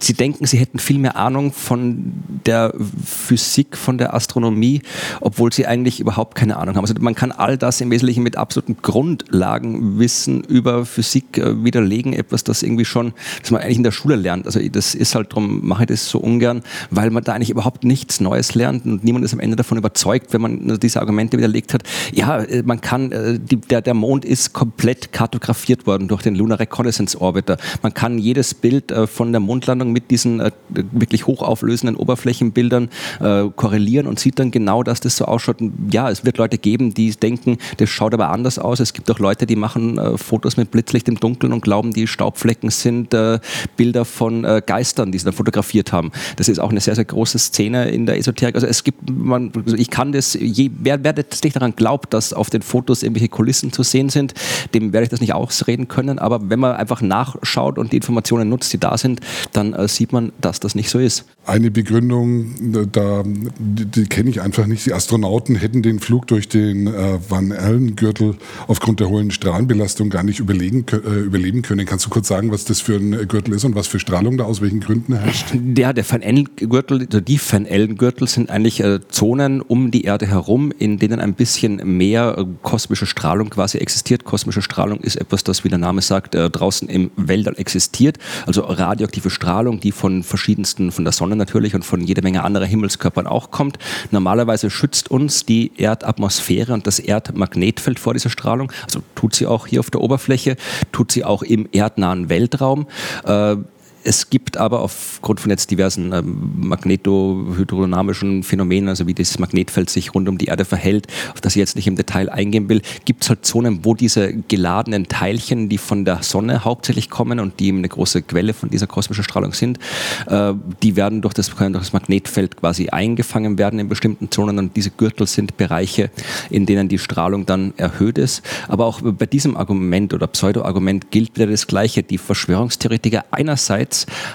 sie 0.03 0.13
denken, 0.13 0.45
sie 0.45 0.57
hätten 0.57 0.79
viel 0.79 0.99
mehr 0.99 1.15
Ahnung 1.15 1.51
von 1.51 2.13
der 2.45 2.73
Physik, 3.05 3.77
von 3.77 3.97
der 3.97 4.13
Astronomie, 4.13 4.81
obwohl 5.21 5.51
sie 5.51 5.67
eigentlich 5.67 5.99
überhaupt 5.99 6.35
keine 6.35 6.57
Ahnung 6.57 6.75
haben. 6.75 6.83
Also 6.83 6.95
man 6.99 7.15
kann 7.15 7.31
all 7.31 7.57
das 7.57 7.81
im 7.81 7.91
Wesentlichen 7.91 8.23
mit 8.23 8.37
absoluten 8.37 8.77
Grundlagenwissen 8.81 10.43
über 10.43 10.85
Physik 10.85 11.37
äh, 11.37 11.63
widerlegen, 11.63 12.13
etwas, 12.13 12.43
das 12.43 12.63
irgendwie 12.63 12.85
schon, 12.85 13.13
das 13.41 13.51
man 13.51 13.61
eigentlich 13.61 13.77
in 13.77 13.83
der 13.83 13.91
Schule 13.91 14.15
lernt. 14.15 14.45
Also 14.45 14.59
das 14.69 14.95
ist 14.95 15.15
halt 15.15 15.31
darum, 15.31 15.67
mache 15.67 15.83
ich 15.83 15.87
das 15.87 16.09
so 16.09 16.19
ungern, 16.19 16.63
weil 16.89 17.09
man 17.09 17.23
da 17.23 17.33
eigentlich 17.33 17.49
überhaupt 17.49 17.83
nichts 17.83 18.19
Neues 18.19 18.55
lernt 18.55 18.85
und 18.85 19.03
niemand 19.03 19.25
ist 19.25 19.33
am 19.33 19.39
Ende 19.39 19.55
davon 19.55 19.77
überzeugt, 19.77 20.33
wenn 20.33 20.41
man 20.41 20.79
diese 20.79 20.99
Argumente 20.99 21.37
widerlegt 21.37 21.73
hat. 21.73 21.83
Ja, 22.13 22.39
äh, 22.39 22.63
man 22.63 22.81
kann, 22.81 23.11
äh, 23.11 23.39
die, 23.39 23.57
der, 23.57 23.81
der 23.81 23.93
Mond 23.93 24.25
ist 24.25 24.53
komplett 24.53 25.11
kartografiert 25.11 25.85
worden 25.87 26.07
durch 26.07 26.21
den 26.21 26.35
Lunar 26.35 26.59
Reconnaissance 26.59 27.19
Orbiter. 27.19 27.57
Man 27.81 27.93
kann 27.93 28.17
jedes 28.17 28.53
Bild 28.53 28.93
von 29.07 29.31
der 29.31 29.39
Mondlandung 29.39 29.88
Anwendung 29.89 29.93
mit 29.93 30.11
diesen 30.11 30.39
äh, 30.39 30.51
wirklich 30.69 31.27
hochauflösenden 31.27 31.95
Oberflächenbildern 31.95 32.89
äh, 33.19 33.45
korrelieren 33.55 34.07
und 34.07 34.19
sieht 34.19 34.39
dann 34.39 34.51
genau, 34.51 34.83
dass 34.83 34.99
das 34.99 35.17
so 35.17 35.25
ausschaut. 35.25 35.57
Ja, 35.91 36.09
es 36.09 36.25
wird 36.25 36.37
Leute 36.37 36.57
geben, 36.57 36.93
die 36.93 37.11
denken, 37.11 37.57
das 37.77 37.89
schaut 37.89 38.13
aber 38.13 38.29
anders 38.29 38.59
aus. 38.59 38.79
Es 38.79 38.93
gibt 38.93 39.09
auch 39.11 39.19
Leute, 39.19 39.45
die 39.45 39.55
machen 39.55 39.97
äh, 39.97 40.17
Fotos 40.17 40.57
mit 40.57 40.71
Blitzlicht 40.71 41.07
im 41.07 41.19
Dunkeln 41.19 41.53
und 41.53 41.61
glauben, 41.61 41.93
die 41.93 42.07
Staubflecken 42.07 42.69
sind 42.69 43.13
äh, 43.13 43.39
Bilder 43.77 44.05
von 44.05 44.45
äh, 44.45 44.61
Geistern, 44.65 45.11
die 45.11 45.17
sie 45.17 45.25
dann 45.25 45.33
fotografiert 45.33 45.91
haben. 45.91 46.11
Das 46.37 46.49
ist 46.49 46.59
auch 46.59 46.69
eine 46.69 46.79
sehr, 46.79 46.95
sehr 46.95 47.05
große 47.05 47.39
Szene 47.39 47.89
in 47.89 48.05
der 48.05 48.17
Esoterik. 48.17 48.55
Also 48.55 48.67
es 48.67 48.83
gibt, 48.83 49.09
man, 49.09 49.51
also 49.55 49.75
ich 49.75 49.89
kann 49.89 50.11
das, 50.11 50.37
je, 50.39 50.71
wer, 50.79 51.03
wer 51.03 51.13
nicht 51.15 51.55
daran 51.55 51.75
glaubt, 51.75 52.13
dass 52.13 52.33
auf 52.33 52.49
den 52.49 52.61
Fotos 52.61 53.03
irgendwelche 53.03 53.29
Kulissen 53.29 53.71
zu 53.71 53.83
sehen 53.83 54.09
sind, 54.09 54.33
dem 54.73 54.93
werde 54.93 55.03
ich 55.03 55.09
das 55.09 55.21
nicht 55.21 55.33
ausreden 55.33 55.87
können. 55.87 56.19
Aber 56.19 56.49
wenn 56.49 56.59
man 56.59 56.75
einfach 56.75 57.01
nachschaut 57.01 57.77
und 57.77 57.91
die 57.91 57.97
Informationen 57.97 58.49
nutzt, 58.49 58.71
die 58.73 58.77
da 58.77 58.97
sind, 58.97 59.21
dann 59.53 59.73
sieht 59.87 60.13
man, 60.13 60.31
dass 60.41 60.59
das 60.59 60.75
nicht 60.75 60.89
so 60.89 60.99
ist. 60.99 61.25
Eine 61.45 61.71
Begründung, 61.71 62.53
da, 62.91 63.23
die, 63.25 63.85
die 63.85 64.05
kenne 64.05 64.29
ich 64.29 64.41
einfach 64.41 64.67
nicht. 64.67 64.85
Die 64.85 64.93
Astronauten 64.93 65.55
hätten 65.55 65.81
den 65.81 65.99
Flug 65.99 66.27
durch 66.27 66.47
den 66.47 66.87
äh, 66.87 67.17
Van 67.27 67.51
Allen-Gürtel 67.51 68.35
aufgrund 68.67 68.99
der 68.99 69.09
hohen 69.09 69.31
Strahlenbelastung 69.31 70.09
gar 70.09 70.23
nicht 70.23 70.39
überlegen, 70.39 70.85
äh, 70.91 71.19
überleben 71.19 71.61
können. 71.61 71.85
Kannst 71.85 72.05
du 72.05 72.09
kurz 72.09 72.27
sagen, 72.27 72.51
was 72.51 72.65
das 72.65 72.81
für 72.81 72.95
ein 72.95 73.27
Gürtel 73.27 73.53
ist 73.53 73.63
und 73.65 73.75
was 73.75 73.87
für 73.87 73.99
Strahlung 73.99 74.37
da 74.37 74.45
aus 74.45 74.61
welchen 74.61 74.79
Gründen 74.79 75.15
herrscht? 75.15 75.47
Der, 75.53 75.93
der 75.93 76.09
Van 76.09 76.21
Allen-Gürtel, 76.23 77.01
also 77.05 77.19
die 77.19 77.39
Van 77.39 77.65
Allen-Gürtel 77.65 78.27
sind 78.27 78.49
eigentlich 78.49 78.81
äh, 78.81 78.99
Zonen 79.09 79.61
um 79.61 79.91
die 79.91 80.03
Erde 80.03 80.27
herum, 80.27 80.71
in 80.77 80.97
denen 80.97 81.19
ein 81.19 81.33
bisschen 81.33 81.97
mehr 81.97 82.35
äh, 82.37 82.45
kosmische 82.61 83.05
Strahlung 83.05 83.49
quasi 83.49 83.77
existiert. 83.77 84.23
Kosmische 84.23 84.61
Strahlung 84.61 84.99
ist 84.99 85.15
etwas, 85.15 85.43
das, 85.43 85.63
wie 85.63 85.69
der 85.69 85.77
Name 85.77 86.01
sagt, 86.01 86.35
äh, 86.35 86.49
draußen 86.49 86.89
im 86.89 87.11
Weltall 87.15 87.55
existiert. 87.57 88.17
Also 88.45 88.61
radioaktive 88.61 89.29
Strahlung, 89.29 89.68
die 89.77 89.91
von 89.91 90.23
verschiedensten, 90.23 90.91
von 90.91 91.03
der 91.03 91.11
Sonne 91.11 91.35
natürlich 91.35 91.75
und 91.75 91.83
von 91.83 92.01
jede 92.01 92.21
Menge 92.21 92.43
anderer 92.43 92.65
Himmelskörpern 92.65 93.27
auch 93.27 93.51
kommt. 93.51 93.77
Normalerweise 94.11 94.69
schützt 94.69 95.11
uns 95.11 95.45
die 95.45 95.71
Erdatmosphäre 95.77 96.73
und 96.73 96.87
das 96.87 96.99
Erdmagnetfeld 96.99 97.99
vor 97.99 98.13
dieser 98.13 98.29
Strahlung. 98.29 98.71
Also 98.85 99.01
tut 99.15 99.35
sie 99.35 99.45
auch 99.45 99.67
hier 99.67 99.81
auf 99.81 99.91
der 99.91 100.01
Oberfläche, 100.01 100.55
tut 100.91 101.11
sie 101.11 101.25
auch 101.25 101.43
im 101.43 101.67
erdnahen 101.71 102.29
Weltraum. 102.29 102.87
Äh, 103.25 103.57
es 104.03 104.29
gibt 104.29 104.57
aber 104.57 104.81
aufgrund 104.81 105.39
von 105.39 105.49
jetzt 105.49 105.71
diversen 105.71 106.13
ähm, 106.13 106.51
magnetohydrodynamischen 106.55 108.43
Phänomenen, 108.43 108.89
also 108.89 109.07
wie 109.07 109.13
das 109.13 109.39
Magnetfeld 109.39 109.89
sich 109.89 110.13
rund 110.13 110.29
um 110.29 110.37
die 110.37 110.45
Erde 110.45 110.65
verhält, 110.65 111.07
auf 111.33 111.41
das 111.41 111.55
ich 111.55 111.59
jetzt 111.59 111.75
nicht 111.75 111.87
im 111.87 111.95
Detail 111.95 112.29
eingehen 112.29 112.69
will, 112.69 112.81
gibt 113.05 113.23
es 113.23 113.29
halt 113.29 113.45
Zonen, 113.45 113.83
wo 113.83 113.93
diese 113.93 114.33
geladenen 114.33 115.07
Teilchen, 115.07 115.69
die 115.69 115.77
von 115.77 116.05
der 116.05 116.23
Sonne 116.23 116.63
hauptsächlich 116.63 117.09
kommen 117.09 117.39
und 117.39 117.59
die 117.59 117.71
eine 117.71 117.89
große 117.89 118.21
Quelle 118.21 118.53
von 118.53 118.69
dieser 118.69 118.87
kosmischen 118.87 119.23
Strahlung 119.23 119.53
sind, 119.53 119.79
äh, 120.27 120.53
die 120.81 120.95
werden 120.95 121.21
durch 121.21 121.33
das, 121.33 121.49
durch 121.49 121.71
das 121.71 121.93
Magnetfeld 121.93 122.57
quasi 122.57 122.89
eingefangen 122.89 123.57
werden 123.57 123.79
in 123.79 123.89
bestimmten 123.89 124.31
Zonen 124.31 124.59
und 124.59 124.75
diese 124.75 124.91
Gürtel 124.91 125.27
sind 125.27 125.57
Bereiche, 125.57 126.09
in 126.49 126.65
denen 126.65 126.87
die 126.87 126.99
Strahlung 126.99 127.45
dann 127.45 127.73
erhöht 127.77 128.17
ist. 128.17 128.43
Aber 128.67 128.85
auch 128.85 129.01
bei 129.01 129.25
diesem 129.25 129.57
Argument 129.57 130.13
oder 130.13 130.27
Pseudo-Argument 130.27 131.11
gilt 131.11 131.35
wieder 131.35 131.47
das 131.47 131.67
Gleiche. 131.67 132.03
Die 132.03 132.17
Verschwörungstheoretiker 132.17 133.25
einerseits 133.31 133.88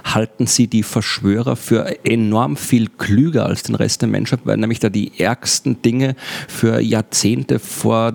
halten 0.04 0.46
sie 0.46 0.66
die 0.66 0.82
Verschwörer 0.82 1.56
für 1.56 2.04
enorm 2.04 2.56
viel 2.56 2.88
klüger 2.88 3.46
als 3.46 3.62
den 3.62 3.74
Rest 3.74 4.02
der 4.02 4.08
Menschheit, 4.08 4.40
weil 4.44 4.56
nämlich 4.56 4.80
da 4.80 4.88
die 4.88 5.18
ärgsten 5.18 5.82
Dinge 5.82 6.16
für 6.48 6.80
Jahrzehnte 6.80 7.58
vor 7.58 8.14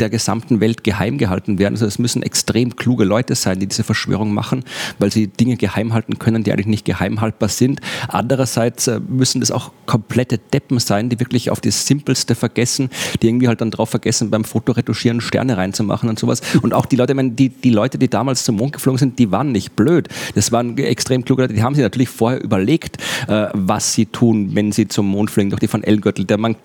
der 0.00 0.10
gesamten 0.10 0.60
Welt 0.60 0.84
geheim 0.84 1.18
gehalten 1.18 1.58
werden. 1.58 1.74
Also 1.74 1.86
es 1.86 1.98
müssen 1.98 2.22
extrem 2.22 2.76
kluge 2.76 3.04
Leute 3.04 3.34
sein, 3.34 3.60
die 3.60 3.66
diese 3.66 3.84
Verschwörung 3.84 4.32
machen, 4.32 4.64
weil 4.98 5.12
sie 5.12 5.28
Dinge 5.28 5.56
geheim 5.56 5.92
halten 5.92 6.18
können, 6.18 6.44
die 6.44 6.52
eigentlich 6.52 6.66
nicht 6.66 6.84
geheim 6.84 7.20
haltbar 7.20 7.48
sind. 7.48 7.80
Andererseits 8.08 8.86
äh, 8.86 9.00
müssen 9.06 9.40
das 9.40 9.50
auch 9.50 9.72
komplette 9.86 10.38
Deppen 10.38 10.78
sein, 10.78 11.08
die 11.08 11.18
wirklich 11.20 11.50
auf 11.50 11.60
das 11.60 11.86
Simpelste 11.86 12.34
vergessen, 12.34 12.90
die 13.22 13.28
irgendwie 13.28 13.48
halt 13.48 13.60
dann 13.60 13.70
drauf 13.70 13.90
vergessen, 13.90 14.30
beim 14.30 14.44
Fotoretuschieren 14.44 15.20
Sterne 15.20 15.56
reinzumachen 15.56 16.08
und 16.08 16.18
sowas. 16.18 16.40
Und 16.62 16.74
auch 16.74 16.86
die 16.86 16.96
Leute, 16.96 17.12
ich 17.12 17.16
meine, 17.16 17.30
die, 17.30 17.48
die 17.48 17.70
Leute, 17.70 17.98
die 17.98 18.08
damals 18.08 18.44
zum 18.44 18.56
Mond 18.56 18.74
geflogen 18.74 18.98
sind, 18.98 19.18
die 19.18 19.30
waren 19.30 19.52
nicht 19.52 19.76
blöd. 19.76 20.08
Das 20.34 20.52
waren 20.52 20.76
extrem 20.78 21.24
kluge 21.24 21.42
Leute, 21.42 21.54
die 21.54 21.62
haben 21.62 21.74
sich 21.74 21.82
natürlich 21.82 22.08
vorher 22.08 22.42
überlegt, 22.42 22.98
äh, 23.26 23.48
was 23.54 23.94
sie 23.94 24.06
tun, 24.06 24.54
wenn 24.54 24.72
sie 24.72 24.88
zum 24.88 25.06
Mond 25.06 25.30
fliegen, 25.30 25.50
durch 25.50 25.60
die 25.60 25.72
Van 25.72 25.82
L-Gürtel. 25.82 26.26
Man, 26.36 26.56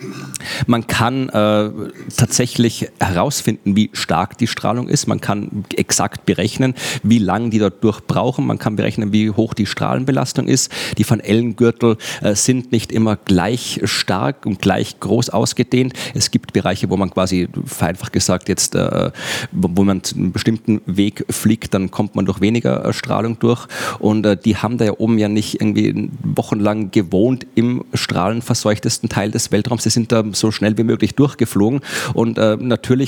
man 0.68 0.88
kann 0.88 1.30
äh, 1.30 1.70
tatsächlich 2.16 2.90
heraus 3.00 3.23
herausfinden, 3.24 3.78
wie 3.78 3.90
stark 3.94 4.38
die 4.38 4.48
Strahlung 4.48 4.90
ist. 4.90 5.08
Man 5.08 5.22
kann 5.22 5.64
exakt 5.78 6.26
berechnen, 6.26 6.74
wie 7.04 7.20
lang 7.20 7.52
die 7.52 7.60
dort 7.60 7.82
durchbrauchen. 7.82 8.46
Man 8.46 8.60
kann 8.60 8.76
berechnen, 8.76 9.14
wie 9.14 9.32
hoch 9.32 9.54
die 9.54 9.66
Strahlenbelastung 9.66 10.48
ist. 10.48 10.72
Die 10.98 11.10
Van 11.10 11.22
Ellen-Gürtel 11.22 11.98
äh, 12.22 12.36
sind 12.36 12.74
nicht 12.74 12.92
immer 12.92 13.16
gleich 13.16 13.80
stark 13.86 14.46
und 14.46 14.62
gleich 14.62 15.00
groß 15.00 15.30
ausgedehnt. 15.30 15.94
Es 16.14 16.32
gibt 16.32 16.52
Bereiche, 16.52 16.90
wo 16.90 16.98
man 16.98 17.12
quasi 17.12 17.48
vereinfacht 17.66 18.12
gesagt 18.12 18.50
jetzt, 18.50 18.76
äh, 18.76 19.12
wo 19.54 19.84
man 19.84 20.02
einen 20.14 20.34
bestimmten 20.34 20.82
Weg 20.86 21.26
fliegt, 21.30 21.74
dann 21.74 21.92
kommt 21.92 22.16
man 22.16 22.26
durch 22.26 22.42
weniger 22.42 22.84
äh, 22.84 22.92
Strahlung 22.92 23.40
durch. 23.40 23.68
Und 24.00 24.26
äh, 24.26 24.36
die 24.36 24.58
haben 24.58 24.78
da 24.78 24.86
ja 24.86 24.94
oben 24.98 25.18
ja 25.18 25.30
nicht 25.30 25.62
irgendwie 25.62 26.10
wochenlang 26.24 26.92
gewohnt 26.92 27.48
im 27.56 27.86
strahlenverseuchtesten 27.94 29.08
Teil 29.08 29.32
des 29.32 29.54
Weltraums. 29.54 29.84
Sie 29.84 29.90
sind 29.90 30.12
da 30.12 30.26
so 30.34 30.52
schnell 30.52 30.78
wie 30.78 30.84
möglich 30.84 31.16
durchgeflogen. 31.16 31.80
Und 32.14 32.38
äh, 32.38 32.58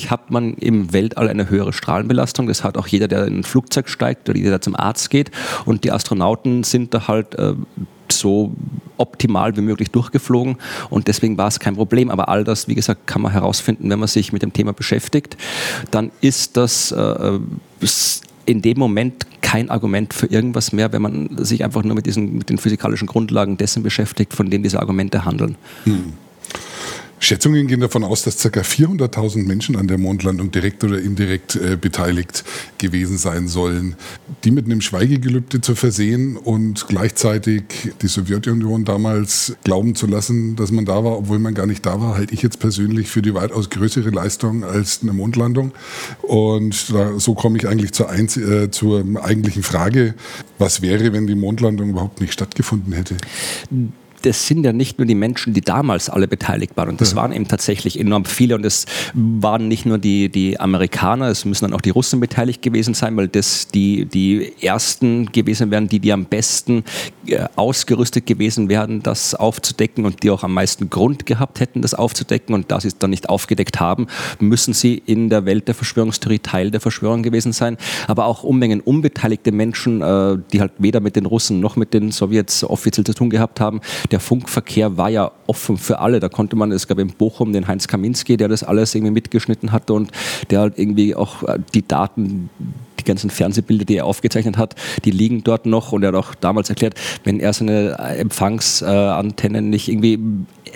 hat 0.10 0.32
man 0.32 0.54
im 0.56 0.94
Weltall 0.94 1.30
eine 1.30 1.50
höhere 1.50 1.74
Strahlenbelastung. 1.74 2.48
Das 2.48 2.64
hat 2.64 2.78
auch 2.78 2.88
jeder, 2.88 3.08
der 3.08 3.26
in 3.26 3.40
ein 3.40 3.44
Flugzeug 3.44 3.90
steigt 3.90 4.30
oder 4.30 4.38
jeder, 4.38 4.52
der 4.52 4.62
zum 4.62 4.76
Arzt 4.76 5.10
geht. 5.10 5.32
Und 5.66 5.84
die 5.84 5.92
Astronauten 5.92 6.64
sind 6.64 6.94
da 6.94 7.08
halt 7.08 7.36
äh, 7.36 7.54
so 8.12 8.54
optimal 8.98 9.58
wie 9.58 9.62
möglich 9.62 9.92
durchgeflogen 9.92 10.58
und 10.90 11.08
deswegen 11.08 11.38
war 11.38 11.48
es 11.48 11.60
kein 11.60 11.76
Problem. 11.76 12.10
Aber 12.10 12.30
all 12.30 12.44
das, 12.44 12.68
wie 12.68 12.76
gesagt, 12.76 13.08
kann 13.08 13.22
man 13.22 13.32
herausfinden, 13.32 13.90
wenn 13.90 14.00
man 14.00 14.08
sich 14.08 14.32
mit 14.32 14.42
dem 14.42 14.54
Thema 14.54 14.74
beschäftigt. 14.74 15.38
Dann 15.92 16.12
ist 16.22 16.56
das 16.58 16.92
äh, 16.92 17.40
in 18.46 18.62
dem 18.62 18.80
Moment 18.80 19.26
kein 19.42 19.70
Argument 19.70 20.14
für 20.14 20.28
irgendwas 20.28 20.72
mehr, 20.72 20.92
wenn 20.92 21.02
man 21.02 21.38
sich 21.38 21.64
einfach 21.64 21.84
nur 21.84 21.96
mit, 21.96 22.06
diesen, 22.06 22.38
mit 22.38 22.50
den 22.50 22.58
physikalischen 22.58 23.08
Grundlagen 23.08 23.58
dessen 23.58 23.84
beschäftigt, 23.84 24.34
von 24.34 24.50
denen 24.50 24.64
diese 24.64 24.80
Argumente 24.80 25.26
handeln. 25.26 25.56
Hm. 25.84 26.14
Schätzungen 27.20 27.68
gehen 27.68 27.80
davon 27.80 28.04
aus, 28.04 28.24
dass 28.24 28.38
ca. 28.38 28.62
400.000 28.62 29.46
Menschen 29.46 29.76
an 29.76 29.88
der 29.88 29.98
Mondlandung 29.98 30.52
direkt 30.52 30.84
oder 30.84 31.00
indirekt 31.00 31.56
äh, 31.56 31.78
beteiligt 31.80 32.44
gewesen 32.78 33.18
sein 33.18 33.48
sollen. 33.48 33.96
Die 34.44 34.52
mit 34.52 34.66
einem 34.66 34.82
Schweigegelübde 34.82 35.62
zu 35.62 35.76
versehen 35.76 36.38
und 36.38 36.88
gleichzeitig 36.88 37.64
die 38.02 38.08
Sowjetunion 38.08 38.86
damals 38.86 39.56
glauben 39.64 39.96
zu 39.96 40.08
lassen, 40.08 40.56
dass 40.56 40.72
man 40.72 40.86
da 40.86 41.04
war, 41.04 41.18
obwohl 41.18 41.40
man 41.40 41.54
gar 41.54 41.66
nicht 41.66 41.86
da 41.86 42.00
war, 42.00 42.16
halte 42.16 42.34
ich 42.34 42.42
jetzt 42.42 42.60
persönlich 42.60 43.08
für 43.08 43.22
die 43.22 43.34
weitaus 43.34 43.70
größere 43.70 44.10
Leistung 44.10 44.64
als 44.64 45.00
eine 45.02 45.14
Mondlandung. 45.14 45.72
Und 46.22 46.94
da, 46.94 47.18
so 47.18 47.34
komme 47.34 47.58
ich 47.58 47.68
eigentlich 47.68 47.94
zur, 47.94 48.10
Einz 48.10 48.38
äh, 48.38 48.70
zur 48.72 49.04
eigentlichen 49.22 49.64
Frage, 49.64 50.16
was 50.60 50.82
wäre, 50.82 51.14
wenn 51.14 51.28
die 51.28 51.36
Mondlandung 51.36 51.90
überhaupt 51.90 52.22
nicht 52.22 52.34
stattgefunden 52.34 52.94
hätte? 52.94 53.16
Das 54.26 54.48
sind 54.48 54.64
ja 54.64 54.74
nicht 54.74 54.98
nur 54.98 55.06
die 55.06 55.16
Menschen, 55.16 55.54
die 55.54 55.62
damals 55.62 56.10
alle 56.10 56.28
beteiligt 56.28 56.76
waren. 56.76 56.90
Und 56.90 57.02
das 57.02 57.12
ja. 57.12 57.18
waren 57.18 57.32
eben 57.32 57.48
tatsächlich 57.48 58.00
enorm 58.00 58.26
viele. 58.26 58.56
Und 58.56 58.66
es 58.66 58.86
waren 59.14 59.68
nicht 59.68 59.86
nur 59.86 59.98
die, 59.98 60.30
die 60.30 60.60
Amerikaner, 60.60 61.28
es 61.28 61.46
müssen 61.46 61.66
dann 61.66 61.74
auch 61.74 61.82
die 61.82 61.92
Russen 61.92 62.20
beteiligt 62.20 62.62
gewesen 62.62 62.94
sein, 62.94 63.16
weil 63.18 63.28
das 63.28 63.68
die, 63.68 64.06
die 64.06 64.52
ersten 64.62 65.32
gewesen 65.32 65.70
wären, 65.72 65.88
die, 65.88 66.00
die 66.00 66.12
am 66.12 66.26
besten 66.26 66.84
ausgerüstet 67.56 68.26
gewesen 68.26 68.70
wären, 68.70 69.02
das 69.04 69.36
aufzudecken 69.36 70.06
und 70.06 70.24
die 70.24 70.30
auch 70.30 70.44
am 70.44 70.54
meisten 70.54 70.90
Grund 70.90 71.26
gehabt 71.26 71.60
hätten, 71.60 71.82
das 71.82 71.94
aufzudecken. 71.94 72.54
Und 72.56 72.72
da 72.72 72.80
sie 72.80 72.90
es 72.90 72.98
dann 72.98 73.10
nicht 73.10 73.30
aufgedeckt 73.30 73.80
haben, 73.80 74.08
müssen 74.40 74.74
sie 74.74 75.02
in 75.06 75.30
der 75.30 75.46
Welt 75.46 75.68
der 75.68 75.76
Verschwörungstheorie 75.76 76.40
Teil 76.40 76.72
der 76.72 76.82
Verschwörung 76.82 77.24
gewesen 77.24 77.54
sein. 77.54 77.78
Aber 78.08 78.26
auch 78.26 78.44
Unmengen 78.44 78.82
unbeteiligte 78.82 79.52
Menschen, 79.52 80.02
äh, 80.02 80.38
die 80.52 80.62
halt 80.62 80.74
weder 80.78 81.00
mit 81.00 81.16
den 81.16 81.26
Russen 81.26 81.60
noch 81.60 81.76
mit 81.76 81.94
den 81.94 82.12
Sowjets 82.12 82.64
offiziell 82.64 83.06
zu 83.06 83.14
tun 83.14 83.30
gehabt 83.30 83.60
haben, 83.60 83.82
der 84.12 84.20
Funkverkehr 84.20 84.98
war 84.98 85.10
ja 85.10 85.32
offen 85.48 85.78
für 85.78 86.00
alle. 86.00 86.20
Da 86.20 86.30
konnte 86.30 86.56
man, 86.56 86.72
es 86.72 86.88
gab 86.88 87.00
in 87.00 87.10
Bochum 87.10 87.54
den 87.54 87.68
Heinz 87.68 87.88
Kaminski, 87.88 88.38
der 88.38 88.48
das 88.48 88.64
alles 88.64 88.96
irgendwie 88.96 89.14
mitgeschnitten 89.14 89.72
hatte 89.72 89.94
und 89.94 90.12
der 90.50 90.62
halt 90.62 90.78
irgendwie 90.78 91.16
auch 91.16 91.44
äh, 91.44 91.60
die 91.74 91.88
Daten 91.88 92.50
ganzen 93.06 93.30
Fernsehbilder, 93.30 93.86
die 93.86 93.98
er 93.98 94.06
aufgezeichnet 94.06 94.58
hat, 94.58 94.76
die 95.04 95.12
liegen 95.12 95.44
dort 95.44 95.66
noch 95.66 95.92
und 95.92 96.04
er 96.04 96.10
hat 96.10 96.16
auch 96.16 96.36
damals 96.36 96.70
erklärt, 96.70 96.96
wenn 97.24 97.40
er 97.40 97.54
seine 97.54 97.98
Empfangsantennen 97.98 99.70
nicht 99.70 99.88
irgendwie 99.88 100.20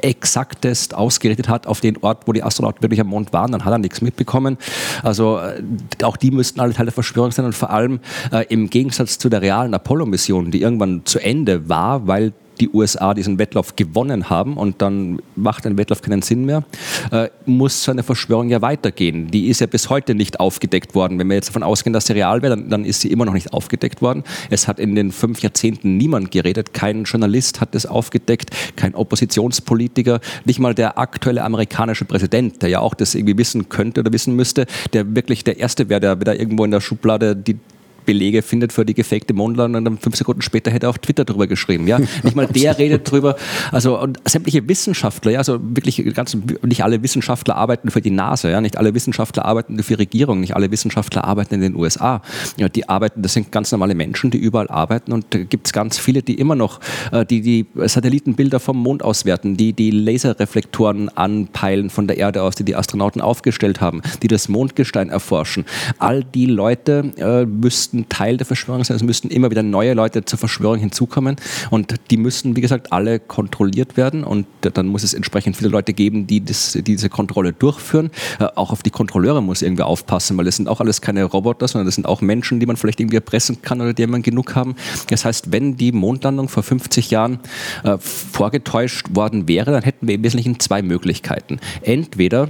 exaktest 0.02 0.96
ausgerichtet 0.96 1.50
hat 1.50 1.68
auf 1.68 1.82
den 1.82 1.98
Ort, 1.98 2.28
wo 2.28 2.34
die 2.34 2.44
Astronauten 2.44 2.82
wirklich 2.82 3.02
am 3.02 3.08
Mond 3.08 3.34
waren, 3.34 3.52
dann 3.52 3.66
hat 3.66 3.74
er 3.74 3.78
nichts 3.78 4.02
mitbekommen. 4.02 4.58
Also 5.04 5.40
äh, 5.40 5.62
auch 6.04 6.18
die 6.18 6.32
müssten 6.32 6.60
alle 6.60 6.74
Teil 6.74 6.86
der 6.86 6.94
Verschwörung 6.94 7.32
sein 7.32 7.46
und 7.46 7.56
vor 7.56 7.70
allem 7.70 8.00
äh, 8.32 8.46
im 8.50 8.70
Gegensatz 8.70 9.18
zu 9.18 9.30
der 9.30 9.42
realen 9.42 9.74
Apollo-Mission, 9.74 10.52
die 10.52 10.62
irgendwann 10.62 11.02
zu 11.06 11.20
Ende 11.20 11.68
war, 11.70 12.08
weil 12.08 12.34
die 12.60 12.70
USA 12.70 13.14
diesen 13.14 13.40
Wettlauf 13.40 13.76
gewonnen 13.76 14.30
haben 14.30 14.58
und 14.58 14.82
dann 14.82 15.20
macht 15.36 15.66
ein 15.66 15.78
Wettlauf 15.78 16.02
keinen 16.02 16.22
Sinn 16.22 16.46
mehr, 16.46 16.64
äh, 17.12 17.30
muss 17.46 17.84
so 17.84 17.92
eine 17.92 18.04
Verschwörung 18.04 18.50
ja 18.50 18.62
weitergehen. 18.62 19.32
Die 19.32 19.48
ist 19.48 19.62
ja 19.62 19.68
bis 19.68 19.90
heute 19.90 20.16
nicht 20.16 20.40
aufgedeckt 20.40 20.96
worden. 20.96 21.20
Wenn 21.20 21.28
wir 21.28 21.36
jetzt 21.36 21.50
davon 21.50 21.64
ausgehen, 21.64 21.94
dass 21.94 22.08
sie 22.08 22.14
real 22.14 22.42
wäre, 22.42 22.56
dann, 22.56 22.70
dann 22.70 22.86
ist 22.86 23.02
sie 23.02 23.12
immer 23.12 23.26
noch 23.26 23.34
nicht 23.34 23.54
aufgedeckt 23.54 24.02
worden. 24.02 24.24
Es 24.50 24.68
hat 24.68 24.80
in 24.80 24.96
den 24.96 25.12
fünf 25.12 25.42
Jahrzehnten 25.42 25.98
niemand 25.98 26.32
geredet. 26.32 26.74
Kein 26.74 27.04
Journalist 27.04 27.62
hat 27.62 27.76
das 27.76 27.86
aufgedeckt, 27.86 28.50
kein 28.76 28.96
Oppositionspolitiker, 28.96 30.20
nicht 30.46 30.60
mal 30.60 30.74
der 30.74 30.98
aktuelle 30.98 31.44
amerikanische 31.44 32.06
Präsident, 32.06 32.62
der 32.62 32.70
ja 32.70 32.80
auch 32.80 32.94
das 32.94 33.16
irgendwie 33.16 33.38
wissen 33.38 33.70
könnte 33.70 34.02
oder 34.02 34.14
wissen 34.14 34.36
müsste, 34.36 34.66
der 34.94 35.16
wirklich 35.16 35.44
der 35.44 35.60
Erste 35.60 35.90
wäre, 35.90 36.00
der 36.00 36.20
wieder 36.20 36.40
irgendwo 36.40 36.66
in 36.66 36.72
der 36.72 36.82
Schublade 36.82 37.36
die 37.36 37.58
Belege 38.10 38.42
findet 38.42 38.74
für 38.74 38.88
die 38.88 38.96
gefakte 38.96 39.36
Mondlandung 39.36 39.82
und 39.82 39.86
dann 39.86 39.98
fünf 40.00 40.16
Sekunden 40.16 40.42
später 40.42 40.72
hätte 40.72 40.88
er 40.88 40.90
auf 40.90 40.98
Twitter 40.98 41.26
drüber 41.26 41.46
geschrieben. 41.46 41.86
Ja? 41.86 42.00
Nicht 42.00 42.36
mal 42.36 42.48
der 42.48 42.76
redet 42.80 43.10
drüber. 43.12 43.36
Also 43.72 44.02
und 44.02 44.18
sämtliche 44.26 44.68
Wissenschaftler, 44.68 45.34
ja, 45.34 45.38
also 45.38 45.60
wirklich 45.62 46.04
ganz, 46.16 46.36
nicht 46.64 46.84
alle 46.84 47.04
Wissenschaftler 47.04 47.56
arbeiten 47.56 47.92
für 47.92 48.02
die 48.02 48.10
NASA, 48.10 48.50
ja, 48.50 48.62
nicht 48.62 48.80
alle 48.80 48.96
Wissenschaftler 48.96 49.46
arbeiten 49.46 49.78
für 49.84 49.94
die 49.94 50.00
Regierung, 50.00 50.40
nicht 50.40 50.56
alle 50.56 50.72
Wissenschaftler 50.72 51.24
arbeiten 51.24 51.54
in 51.54 51.62
den 51.62 51.76
USA. 51.76 52.24
Ja, 52.58 52.68
die 52.68 52.90
arbeiten, 52.90 53.22
das 53.22 53.34
sind 53.34 53.52
ganz 53.52 53.72
normale 53.72 53.94
Menschen, 53.94 54.32
die 54.32 54.40
überall 54.40 54.70
arbeiten 54.70 55.12
und 55.12 55.28
da 55.30 55.38
gibt 55.44 55.68
es 55.68 55.74
ganz 55.74 56.00
viele, 56.00 56.24
die 56.24 56.34
immer 56.40 56.56
noch 56.56 56.80
äh, 57.12 57.28
die, 57.28 57.42
die 57.42 57.68
Satellitenbilder 57.76 58.60
vom 58.60 58.78
Mond 58.78 59.04
auswerten, 59.04 59.56
die 59.56 59.74
die 59.74 59.92
Laserreflektoren 59.92 61.10
anpeilen 61.10 61.92
von 61.92 62.08
der 62.08 62.18
Erde 62.18 62.42
aus, 62.42 62.56
die 62.56 62.64
die 62.64 62.76
Astronauten 62.76 63.22
aufgestellt 63.22 63.82
haben, 63.82 64.02
die 64.24 64.28
das 64.28 64.50
Mondgestein 64.50 65.10
erforschen. 65.10 65.66
All 66.00 66.24
die 66.24 66.48
Leute 66.48 67.12
äh, 67.18 67.46
müssten 67.46 67.99
müssten 68.00 68.10
Teil 68.10 68.38
der 68.38 68.46
Verschwörung 68.46 68.84
sein. 68.84 68.96
Es 68.96 69.04
müssten 69.04 69.30
immer 69.30 69.52
wieder 69.52 69.64
neue 69.64 69.94
Leute 69.94 70.24
zur 70.26 70.40
Verschwörung 70.40 70.80
hinzukommen 70.80 71.36
und 71.70 71.96
die 72.10 72.18
müssen, 72.18 72.56
wie 72.56 72.62
gesagt, 72.62 72.92
alle 72.92 73.20
kontrolliert 73.20 73.98
werden 73.98 74.24
und 74.24 74.46
dann 74.62 74.88
muss 74.88 75.04
es 75.04 75.14
entsprechend 75.14 75.58
viele 75.58 75.70
Leute 75.70 75.94
geben, 75.94 76.28
die, 76.28 76.44
das, 76.44 76.74
die 76.74 76.84
diese 76.84 77.10
Kontrolle 77.10 77.54
durchführen. 77.54 78.12
Äh, 78.40 78.46
auch 78.56 78.72
auf 78.72 78.84
die 78.84 78.90
Kontrolleure 78.90 79.42
muss 79.42 79.62
irgendwie 79.62 79.84
aufpassen, 79.84 80.38
weil 80.38 80.46
das 80.46 80.56
sind 80.56 80.68
auch 80.68 80.80
alles 80.80 81.02
keine 81.02 81.24
Roboter, 81.24 81.68
sondern 81.68 81.86
das 81.86 81.96
sind 81.96 82.06
auch 82.06 82.22
Menschen, 82.22 82.60
die 82.60 82.66
man 82.66 82.78
vielleicht 82.78 83.00
irgendwie 83.00 83.18
erpressen 83.18 83.62
kann 83.62 83.82
oder 83.82 83.94
die 83.94 84.08
man 84.08 84.22
genug 84.22 84.56
haben. 84.56 84.76
Das 85.10 85.26
heißt, 85.26 85.52
wenn 85.52 85.76
die 85.76 85.92
Mondlandung 85.92 86.50
vor 86.50 86.64
50 86.64 87.12
Jahren 87.12 87.40
äh, 87.84 87.98
vorgetäuscht 87.98 89.08
worden 89.16 89.48
wäre, 89.48 89.72
dann 89.72 89.84
hätten 89.84 90.08
wir 90.08 90.16
im 90.16 90.24
Wesentlichen 90.24 90.60
zwei 90.60 90.82
Möglichkeiten. 90.82 91.60
Entweder 91.82 92.50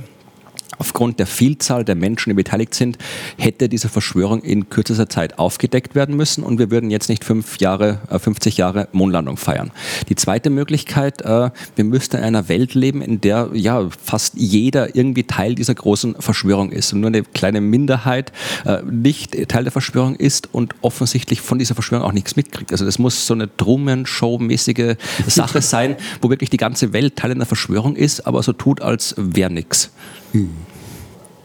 aufgrund 0.77 1.19
der 1.19 1.27
Vielzahl 1.27 1.83
der 1.83 1.95
Menschen, 1.95 2.29
die 2.29 2.35
beteiligt 2.35 2.73
sind, 2.73 2.97
hätte 3.37 3.69
diese 3.69 3.89
Verschwörung 3.89 4.41
in 4.41 4.69
kürzester 4.69 5.09
Zeit 5.09 5.39
aufgedeckt 5.39 5.95
werden 5.95 6.15
müssen 6.15 6.43
und 6.43 6.59
wir 6.59 6.71
würden 6.71 6.91
jetzt 6.91 7.09
nicht 7.09 7.23
fünf 7.23 7.59
Jahre, 7.59 7.99
äh, 8.09 8.19
50 8.19 8.57
Jahre 8.57 8.87
Mondlandung 8.91 9.37
feiern. 9.37 9.71
Die 10.09 10.15
zweite 10.15 10.49
Möglichkeit, 10.49 11.21
äh, 11.21 11.49
wir 11.75 11.83
müssten 11.83 12.17
in 12.17 12.23
einer 12.23 12.49
Welt 12.49 12.73
leben, 12.73 13.01
in 13.01 13.21
der 13.21 13.49
ja 13.53 13.89
fast 14.03 14.35
jeder 14.35 14.95
irgendwie 14.95 15.23
Teil 15.23 15.55
dieser 15.55 15.75
großen 15.75 16.15
Verschwörung 16.19 16.71
ist 16.71 16.93
und 16.93 17.01
nur 17.01 17.09
eine 17.09 17.23
kleine 17.23 17.61
Minderheit 17.61 18.31
äh, 18.65 18.81
nicht 18.83 19.49
Teil 19.49 19.63
der 19.63 19.71
Verschwörung 19.71 20.15
ist 20.15 20.53
und 20.53 20.75
offensichtlich 20.81 21.41
von 21.41 21.59
dieser 21.59 21.75
Verschwörung 21.75 22.05
auch 22.05 22.13
nichts 22.13 22.35
mitkriegt. 22.35 22.71
Also 22.71 22.85
das 22.85 22.99
muss 22.99 23.25
so 23.25 23.33
eine 23.33 23.55
Truman-Show-mäßige 23.55 24.95
Sache 25.27 25.61
sein, 25.69 25.95
wo 26.21 26.29
wirklich 26.29 26.49
die 26.49 26.57
ganze 26.57 26.93
Welt 26.93 27.15
Teil 27.15 27.31
einer 27.31 27.45
Verschwörung 27.45 27.95
ist, 27.95 28.27
aber 28.27 28.43
so 28.43 28.53
tut, 28.53 28.81
als 28.81 29.15
wäre 29.17 29.51
nichts. 29.51 29.91
Hm. 30.33 30.49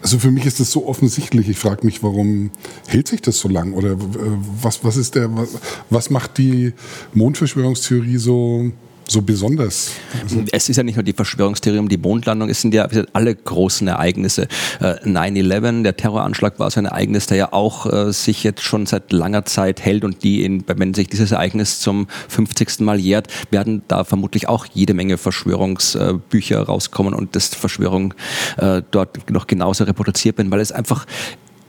Also 0.02 0.18
für 0.18 0.30
mich 0.30 0.44
ist 0.44 0.60
das 0.60 0.70
so 0.70 0.86
offensichtlich. 0.86 1.48
Ich 1.48 1.58
frage 1.58 1.86
mich, 1.86 2.02
warum 2.02 2.50
hält 2.86 3.08
sich 3.08 3.22
das 3.22 3.38
so 3.38 3.48
lang? 3.48 3.72
Oder 3.72 3.96
was, 3.98 4.84
was 4.84 4.98
ist 4.98 5.14
der, 5.14 5.34
was, 5.34 5.48
was 5.88 6.10
macht 6.10 6.36
die 6.36 6.74
Mondverschwörungstheorie 7.14 8.18
so 8.18 8.70
so 9.08 9.22
besonders? 9.22 9.92
Also 10.22 10.42
es 10.52 10.68
ist 10.68 10.76
ja 10.76 10.82
nicht 10.82 10.96
nur 10.96 11.02
die 11.02 11.12
Verschwörungstheorie 11.12 11.78
um 11.78 11.88
die 11.88 11.98
Mondlandung, 11.98 12.48
es 12.48 12.60
sind 12.60 12.74
ja 12.74 12.88
alle 13.12 13.34
großen 13.34 13.86
Ereignisse. 13.86 14.48
9-11, 14.80 15.80
äh, 15.80 15.82
der 15.82 15.96
Terroranschlag 15.96 16.58
war 16.58 16.70
so 16.70 16.80
ein 16.80 16.86
Ereignis, 16.86 17.26
der 17.26 17.36
ja 17.36 17.52
auch 17.52 17.90
äh, 17.92 18.12
sich 18.12 18.44
jetzt 18.44 18.62
schon 18.62 18.86
seit 18.86 19.12
langer 19.12 19.44
Zeit 19.44 19.80
hält 19.80 20.04
und 20.04 20.22
die, 20.22 20.44
in, 20.44 20.64
wenn 20.66 20.94
sich 20.94 21.08
dieses 21.08 21.32
Ereignis 21.32 21.80
zum 21.80 22.06
50. 22.28 22.80
Mal 22.80 22.98
jährt, 22.98 23.28
werden 23.50 23.82
da 23.88 24.04
vermutlich 24.04 24.48
auch 24.48 24.66
jede 24.72 24.94
Menge 24.94 25.18
Verschwörungsbücher 25.18 26.62
rauskommen 26.62 27.14
und 27.14 27.36
das 27.36 27.48
Verschwörung 27.48 28.14
äh, 28.56 28.82
dort 28.90 29.30
noch 29.30 29.46
genauso 29.46 29.84
reproduziert 29.84 30.38
werden, 30.38 30.50
weil 30.50 30.60
es 30.60 30.72
einfach 30.72 31.06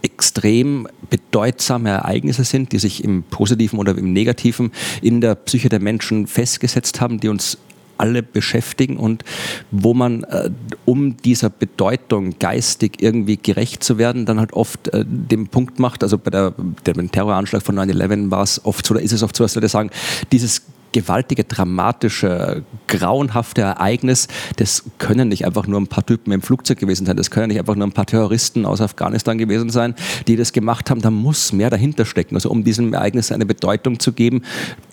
extrem 0.05 0.87
bedeutsame 1.09 1.89
Ereignisse 1.89 2.43
sind, 2.43 2.71
die 2.71 2.79
sich 2.79 3.03
im 3.03 3.23
positiven 3.23 3.79
oder 3.79 3.97
im 3.97 4.13
negativen 4.13 4.71
in 5.01 5.19
der 5.19 5.33
Psyche 5.33 5.67
der 5.67 5.79
Menschen 5.79 6.27
festgesetzt 6.27 7.01
haben, 7.01 7.19
die 7.19 7.27
uns 7.27 7.57
alle 7.97 8.21
beschäftigen 8.21 8.97
und 8.97 9.23
wo 9.71 9.93
man, 9.93 10.23
äh, 10.25 10.51
um 10.83 11.17
dieser 11.17 11.49
Bedeutung 11.49 12.37
geistig 12.39 13.01
irgendwie 13.01 13.37
gerecht 13.37 13.83
zu 13.83 13.97
werden, 13.97 14.25
dann 14.25 14.39
halt 14.39 14.53
oft 14.53 14.89
äh, 14.89 15.03
den 15.07 15.47
Punkt 15.47 15.79
macht, 15.79 16.03
also 16.03 16.17
bei 16.17 16.29
der, 16.29 16.53
dem 16.85 17.09
Terroranschlag 17.09 17.63
von 17.63 17.79
9-11 17.79 18.31
war 18.31 18.43
es 18.43 18.63
oft 18.63 18.85
so, 18.85 18.93
oder 18.93 19.01
ist 19.01 19.13
es 19.13 19.23
oft 19.23 19.35
so, 19.35 19.43
dass 19.43 19.55
Leute 19.55 19.69
sagen, 19.69 19.89
dieses 20.31 20.61
gewaltige, 20.95 21.43
dramatische, 21.43 22.63
grauenhafte 22.87 23.61
Ereignis, 23.61 24.29
das 24.55 24.85
können 24.97 25.27
nicht 25.27 25.45
einfach 25.45 25.67
nur 25.67 25.81
ein 25.81 25.87
paar 25.87 26.05
Typen 26.05 26.31
im 26.31 26.41
Flugzeug 26.41 26.79
gewesen 26.79 27.05
sein, 27.05 27.17
das 27.17 27.31
können 27.31 27.49
nicht 27.49 27.59
einfach 27.59 27.75
nur 27.75 27.85
ein 27.85 27.91
paar 27.91 28.05
Terroristen 28.05 28.65
aus 28.65 28.79
Afghanistan 28.79 29.37
gewesen 29.37 29.69
sein, 29.69 29.93
die 30.25 30.37
das 30.37 30.53
gemacht 30.53 30.89
haben, 30.89 31.01
da 31.01 31.11
muss 31.11 31.51
mehr 31.51 31.69
dahinter 31.69 32.05
stecken. 32.05 32.35
Also 32.35 32.49
um 32.49 32.63
diesem 32.63 32.93
Ereignis 32.93 33.33
eine 33.33 33.45
Bedeutung 33.45 33.99
zu 33.99 34.13
geben, 34.13 34.43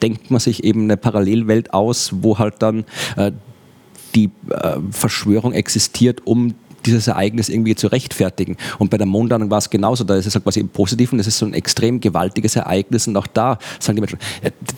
denkt 0.02 0.32
man 0.32 0.40
sich 0.40 0.64
eben 0.64 0.82
eine 0.82 0.96
Parallelwelt 0.96 1.72
aus, 1.72 2.10
wo 2.20 2.36
halt 2.36 2.56
dann 2.58 2.84
äh, 3.16 3.30
die 4.16 4.30
äh, 4.50 4.78
Verschwörung 4.90 5.52
existiert, 5.52 6.26
um 6.26 6.54
dieses 6.86 7.06
Ereignis 7.06 7.48
irgendwie 7.48 7.74
zu 7.74 7.88
rechtfertigen. 7.88 8.56
Und 8.78 8.90
bei 8.90 8.98
der 8.98 9.06
Mondlandung 9.06 9.50
war 9.50 9.58
es 9.58 9.70
genauso. 9.70 10.04
Da 10.04 10.16
ist 10.16 10.26
es 10.26 10.34
halt 10.34 10.44
quasi 10.44 10.60
im 10.60 10.68
Positiven, 10.68 11.18
das 11.18 11.26
ist 11.26 11.38
so 11.38 11.46
ein 11.46 11.54
extrem 11.54 12.00
gewaltiges 12.00 12.56
Ereignis 12.56 13.06
und 13.06 13.16
auch 13.16 13.26
da 13.26 13.58
sagen 13.78 13.96
die 13.96 14.00
Menschen, 14.00 14.18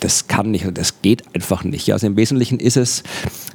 das 0.00 0.26
kann 0.26 0.50
nicht, 0.50 0.66
das 0.74 1.02
geht 1.02 1.22
einfach 1.34 1.64
nicht. 1.64 1.92
Also 1.92 2.06
im 2.06 2.16
Wesentlichen 2.16 2.60
ist 2.60 2.76
es 2.76 3.02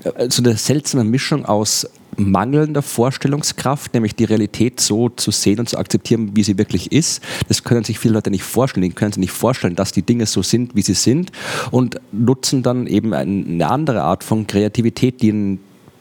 äh, 0.03 0.29
so 0.29 0.44
eine 0.44 0.58
seltsame 0.58 1.03
Mischung 1.03 1.46
aus 1.46 1.88
mangelnder 2.18 2.82
Vorstellungskraft, 2.82 3.94
nämlich 3.94 4.15
die 4.15 4.25
Realität 4.25 4.79
so 4.79 5.10
zu 5.10 5.32
sehen 5.32 5.60
und 5.60 5.70
zu 5.70 5.77
akzeptieren, 5.77 6.36
wie 6.36 6.44
sie 6.44 6.58
wirklich 6.58 6.91
ist. 6.91 7.24
Das 7.48 7.63
können 7.63 7.84
sich 7.84 7.98
viele 7.98 8.15
Leute 8.15 8.29
nicht 8.29 8.44
vorstellen. 8.44 8.84
Die 8.84 8.89
können 8.89 9.13
sich 9.13 9.22
nicht 9.22 9.32
vorstellen, 9.32 9.75
dass 9.75 9.91
die 9.91 10.01
Dinge 10.01 10.25
so 10.25 10.41
sind, 10.41 10.75
wie 10.75 10.82
sie 10.82 10.94
sind 10.94 11.32
und 11.72 12.00
nutzen 12.12 12.62
dann 12.62 12.88
eben 12.88 13.13
eine 13.13 13.70
andere 13.70 14.01
Art 14.01 14.24
von 14.24 14.48
Kreativität, 14.48 15.22
die 15.22 15.29
in 15.29 15.60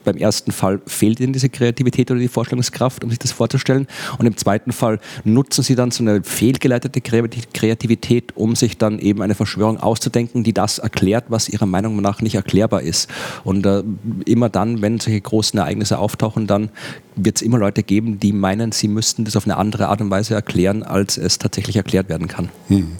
beim 0.08 0.16
ersten 0.16 0.52
Fall 0.52 0.80
fehlt 0.86 1.20
ihnen 1.20 1.34
diese 1.34 1.50
Kreativität 1.50 2.10
oder 2.10 2.18
die 2.18 2.28
Vorstellungskraft, 2.28 3.04
um 3.04 3.10
sich 3.10 3.18
das 3.18 3.32
vorzustellen. 3.32 3.86
Und 4.18 4.24
im 4.24 4.36
zweiten 4.38 4.72
Fall 4.72 5.00
nutzen 5.24 5.62
sie 5.62 5.74
dann 5.74 5.90
so 5.90 6.02
eine 6.02 6.22
fehlgeleitete 6.22 7.00
Kreativität, 7.00 8.34
um 8.36 8.56
sich 8.56 8.78
dann 8.78 8.98
eben 8.98 9.20
eine 9.20 9.34
Verschwörung 9.34 9.78
auszudenken, 9.78 10.44
die 10.44 10.54
das 10.54 10.78
erklärt, 10.78 11.26
was 11.28 11.50
ihrer 11.50 11.66
Meinung 11.66 12.00
nach 12.00 12.22
nicht 12.22 12.36
erklärbar 12.36 12.80
ist. 12.80 13.10
Und 13.44 13.66
äh, 13.66 13.82
immer 14.24 14.48
dann, 14.48 14.80
wenn 14.80 14.98
solche 14.98 15.20
großen 15.20 15.58
Ereignisse 15.58 15.98
auftauchen, 15.98 16.46
dann 16.46 16.70
wird 17.14 17.36
es 17.36 17.42
immer 17.42 17.58
Leute 17.58 17.82
geben, 17.82 18.18
die 18.18 18.32
meinen, 18.32 18.72
sie 18.72 18.88
müssten 18.88 19.24
das 19.24 19.36
auf 19.36 19.44
eine 19.44 19.58
andere 19.58 19.88
Art 19.88 20.00
und 20.00 20.10
Weise 20.10 20.34
erklären, 20.34 20.82
als 20.82 21.18
es 21.18 21.38
tatsächlich 21.38 21.76
erklärt 21.76 22.08
werden 22.08 22.28
kann. 22.28 22.48
Hm 22.68 22.96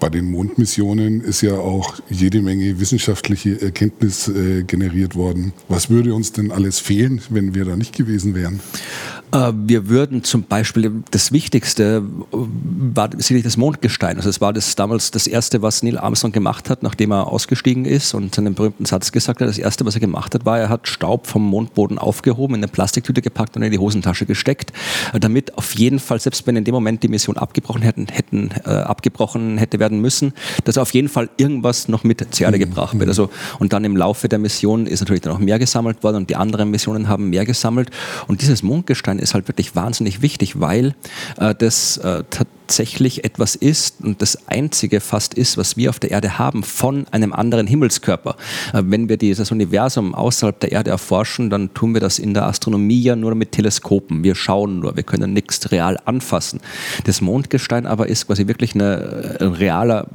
bei 0.00 0.08
den 0.08 0.30
Mondmissionen 0.30 1.20
ist 1.22 1.42
ja 1.42 1.54
auch 1.54 1.98
jede 2.08 2.40
Menge 2.42 2.80
wissenschaftliche 2.80 3.60
Erkenntnis 3.60 4.28
äh, 4.28 4.62
generiert 4.62 5.14
worden. 5.14 5.52
Was 5.68 5.90
würde 5.90 6.14
uns 6.14 6.32
denn 6.32 6.52
alles 6.52 6.78
fehlen, 6.78 7.20
wenn 7.30 7.54
wir 7.54 7.64
da 7.64 7.76
nicht 7.76 7.96
gewesen 7.96 8.34
wären? 8.34 8.60
Äh, 9.32 9.52
wir 9.54 9.88
würden 9.88 10.24
zum 10.24 10.44
Beispiel, 10.44 11.02
das 11.10 11.32
Wichtigste 11.32 12.02
war 12.30 13.10
sicherlich 13.16 13.44
das 13.44 13.56
Mondgestein. 13.56 14.16
Also 14.16 14.28
es 14.28 14.40
war 14.40 14.52
das 14.52 14.74
damals 14.76 15.10
das 15.10 15.26
Erste, 15.26 15.62
was 15.62 15.82
Neil 15.82 15.98
Armstrong 15.98 16.32
gemacht 16.32 16.70
hat, 16.70 16.82
nachdem 16.82 17.12
er 17.12 17.28
ausgestiegen 17.28 17.84
ist 17.84 18.14
und 18.14 18.34
seinen 18.34 18.54
berühmten 18.54 18.84
Satz 18.84 19.12
gesagt 19.12 19.40
hat. 19.40 19.48
Das 19.48 19.58
Erste, 19.58 19.84
was 19.84 19.94
er 19.94 20.00
gemacht 20.00 20.34
hat, 20.34 20.44
war, 20.44 20.58
er 20.58 20.68
hat 20.68 20.88
Staub 20.88 21.26
vom 21.26 21.44
Mondboden 21.44 21.98
aufgehoben, 21.98 22.54
in 22.54 22.60
eine 22.60 22.68
Plastiktüte 22.68 23.22
gepackt 23.22 23.56
und 23.56 23.62
in 23.62 23.72
die 23.72 23.78
Hosentasche 23.78 24.26
gesteckt, 24.26 24.72
äh, 25.12 25.20
damit 25.20 25.56
auf 25.58 25.74
jeden 25.74 25.98
Fall, 25.98 26.20
selbst 26.20 26.46
wenn 26.46 26.56
in 26.56 26.64
dem 26.64 26.74
Moment 26.74 27.02
die 27.02 27.08
Mission 27.08 27.36
abgebrochen 27.36 27.82
hätten, 27.82 28.06
hätten 28.06 28.50
äh, 28.64 28.70
abgebrochen 28.70 29.58
hätte 29.58 29.78
werden 29.78 30.00
müssen, 30.00 30.32
dass 30.64 30.78
auf 30.78 30.94
jeden 30.94 31.08
Fall 31.08 31.28
irgendwas 31.36 31.88
noch 31.88 32.04
mit 32.04 32.26
zur 32.34 32.46
Erde 32.46 32.56
mhm. 32.58 32.62
gebracht 32.62 32.98
wird. 32.98 33.08
Also, 33.08 33.30
und 33.58 33.72
dann 33.72 33.84
im 33.84 33.96
Laufe 33.96 34.28
der 34.28 34.38
Mission 34.38 34.86
ist 34.86 35.00
natürlich 35.00 35.22
dann 35.22 35.32
auch 35.32 35.38
mehr 35.38 35.58
gesammelt 35.58 36.02
worden 36.02 36.16
und 36.16 36.30
die 36.30 36.36
anderen 36.36 36.70
Missionen 36.70 37.08
haben 37.08 37.30
mehr 37.30 37.44
gesammelt. 37.44 37.90
Und 38.26 38.42
dieses 38.42 38.62
Mondgestein 38.62 39.17
ist 39.18 39.34
halt 39.34 39.48
wirklich 39.48 39.74
wahnsinnig 39.74 40.22
wichtig, 40.22 40.60
weil 40.60 40.94
äh, 41.38 41.54
das 41.54 41.96
äh, 41.98 42.24
tatsächlich 42.30 43.24
etwas 43.24 43.54
ist 43.54 44.02
und 44.02 44.20
das 44.22 44.48
einzige 44.48 45.00
fast 45.00 45.34
ist, 45.34 45.56
was 45.56 45.76
wir 45.76 45.90
auf 45.90 45.98
der 45.98 46.10
Erde 46.10 46.38
haben 46.38 46.62
von 46.62 47.06
einem 47.10 47.32
anderen 47.32 47.66
Himmelskörper. 47.66 48.36
Äh, 48.72 48.82
wenn 48.86 49.08
wir 49.08 49.16
dieses 49.16 49.50
Universum 49.50 50.14
außerhalb 50.14 50.58
der 50.60 50.72
Erde 50.72 50.90
erforschen, 50.90 51.50
dann 51.50 51.72
tun 51.74 51.94
wir 51.94 52.00
das 52.00 52.18
in 52.18 52.34
der 52.34 52.46
Astronomie 52.46 53.00
ja 53.00 53.16
nur 53.16 53.34
mit 53.34 53.52
Teleskopen. 53.52 54.22
Wir 54.22 54.34
schauen 54.34 54.80
nur, 54.80 54.96
wir 54.96 55.02
können 55.02 55.32
nichts 55.32 55.70
real 55.70 55.98
anfassen. 56.04 56.60
Das 57.04 57.20
Mondgestein 57.20 57.86
aber 57.86 58.08
ist 58.08 58.26
quasi 58.26 58.46
wirklich 58.46 58.74
eine, 58.74 59.36
ein 59.40 59.48
realer 59.48 60.08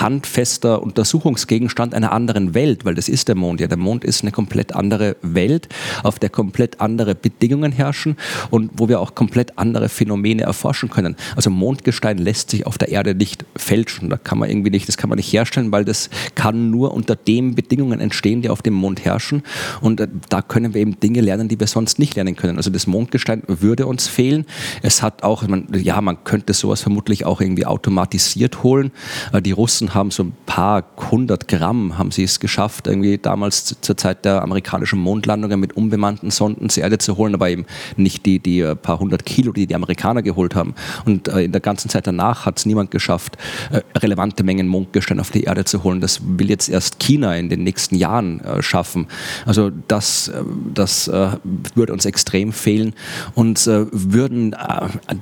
handfester 0.00 0.82
Untersuchungsgegenstand 0.82 1.94
einer 1.94 2.12
anderen 2.12 2.54
Welt, 2.54 2.84
weil 2.84 2.94
das 2.94 3.08
ist 3.08 3.28
der 3.28 3.34
Mond. 3.34 3.60
Ja, 3.60 3.66
der 3.66 3.78
Mond 3.78 4.04
ist 4.04 4.22
eine 4.22 4.32
komplett 4.32 4.74
andere 4.74 5.16
Welt, 5.22 5.68
auf 6.02 6.18
der 6.18 6.30
komplett 6.30 6.80
andere 6.80 7.14
Bedingungen 7.14 7.72
herrschen 7.72 8.16
und 8.50 8.70
wo 8.74 8.88
wir 8.88 9.00
auch 9.00 9.14
komplett 9.14 9.58
andere 9.58 9.88
Phänomene 9.88 10.42
erforschen 10.42 10.90
können. 10.90 11.16
Also 11.36 11.50
Mondgestein 11.50 12.18
lässt 12.18 12.50
sich 12.50 12.66
auf 12.66 12.78
der 12.78 12.88
Erde 12.88 13.14
nicht 13.14 13.44
fälschen. 13.56 14.10
Da 14.10 14.16
kann 14.16 14.38
man 14.38 14.48
irgendwie 14.48 14.70
nicht, 14.70 14.88
das 14.88 14.96
kann 14.96 15.08
man 15.08 15.16
nicht 15.16 15.32
herstellen, 15.32 15.72
weil 15.72 15.84
das 15.84 16.10
kann 16.34 16.70
nur 16.70 16.94
unter 16.94 17.16
den 17.16 17.54
Bedingungen 17.54 18.00
entstehen, 18.00 18.42
die 18.42 18.48
auf 18.48 18.62
dem 18.62 18.74
Mond 18.74 19.04
herrschen. 19.04 19.42
Und 19.80 20.00
äh, 20.00 20.08
da 20.28 20.42
können 20.42 20.74
wir 20.74 20.80
eben 20.80 20.98
Dinge 21.00 21.20
lernen, 21.20 21.48
die 21.48 21.58
wir 21.58 21.66
sonst 21.66 21.98
nicht 21.98 22.14
lernen 22.16 22.36
können. 22.36 22.56
Also 22.56 22.70
das 22.70 22.86
Mondgestein 22.86 23.42
würde 23.46 23.86
uns 23.86 24.08
fehlen. 24.08 24.46
Es 24.82 25.02
hat 25.02 25.22
auch, 25.22 25.46
man, 25.46 25.68
ja, 25.72 26.00
man 26.00 26.24
könnte 26.24 26.52
sowas 26.52 26.82
vermutlich 26.82 27.24
auch 27.24 27.40
irgendwie 27.40 27.66
automatisiert 27.66 28.62
holen. 28.62 28.92
Äh, 29.32 29.42
die 29.42 29.52
Russen 29.52 29.81
Russen 29.82 29.94
haben 29.94 30.10
so 30.10 30.24
ein 30.24 30.32
paar 30.46 30.84
hundert 31.10 31.48
Gramm 31.48 31.98
haben 31.98 32.10
sie 32.10 32.24
es 32.24 32.40
geschafft, 32.40 32.86
irgendwie 32.86 33.18
damals 33.18 33.76
zur 33.80 33.96
Zeit 33.96 34.24
der 34.24 34.42
amerikanischen 34.42 34.98
Mondlandungen 34.98 35.58
mit 35.58 35.76
unbemannten 35.76 36.30
Sonden 36.30 36.68
zur 36.68 36.82
Erde 36.82 36.98
zu 36.98 37.16
holen, 37.16 37.34
aber 37.34 37.50
eben 37.50 37.66
nicht 37.96 38.24
die, 38.26 38.38
die 38.38 38.60
äh, 38.60 38.76
paar 38.76 38.98
hundert 39.00 39.26
Kilo, 39.26 39.52
die 39.52 39.66
die 39.66 39.74
Amerikaner 39.74 40.22
geholt 40.22 40.54
haben. 40.54 40.74
Und 41.04 41.28
äh, 41.28 41.42
in 41.44 41.52
der 41.52 41.60
ganzen 41.60 41.88
Zeit 41.88 42.06
danach 42.06 42.46
hat 42.46 42.58
es 42.58 42.66
niemand 42.66 42.90
geschafft, 42.90 43.36
äh, 43.70 43.80
relevante 43.98 44.44
Mengen 44.44 44.68
Mondgestein 44.68 45.20
auf 45.20 45.30
die 45.30 45.44
Erde 45.44 45.64
zu 45.64 45.82
holen. 45.82 46.00
Das 46.00 46.20
will 46.24 46.48
jetzt 46.48 46.68
erst 46.68 46.98
China 47.00 47.34
in 47.34 47.48
den 47.48 47.64
nächsten 47.64 47.96
Jahren 47.96 48.40
schaffen. 48.60 49.06
Also 49.46 49.70
das, 49.88 50.30
das 50.74 51.08
würde 51.08 51.92
uns 51.92 52.04
extrem 52.04 52.52
fehlen. 52.52 52.94
Und 53.34 53.66
würden 53.66 54.54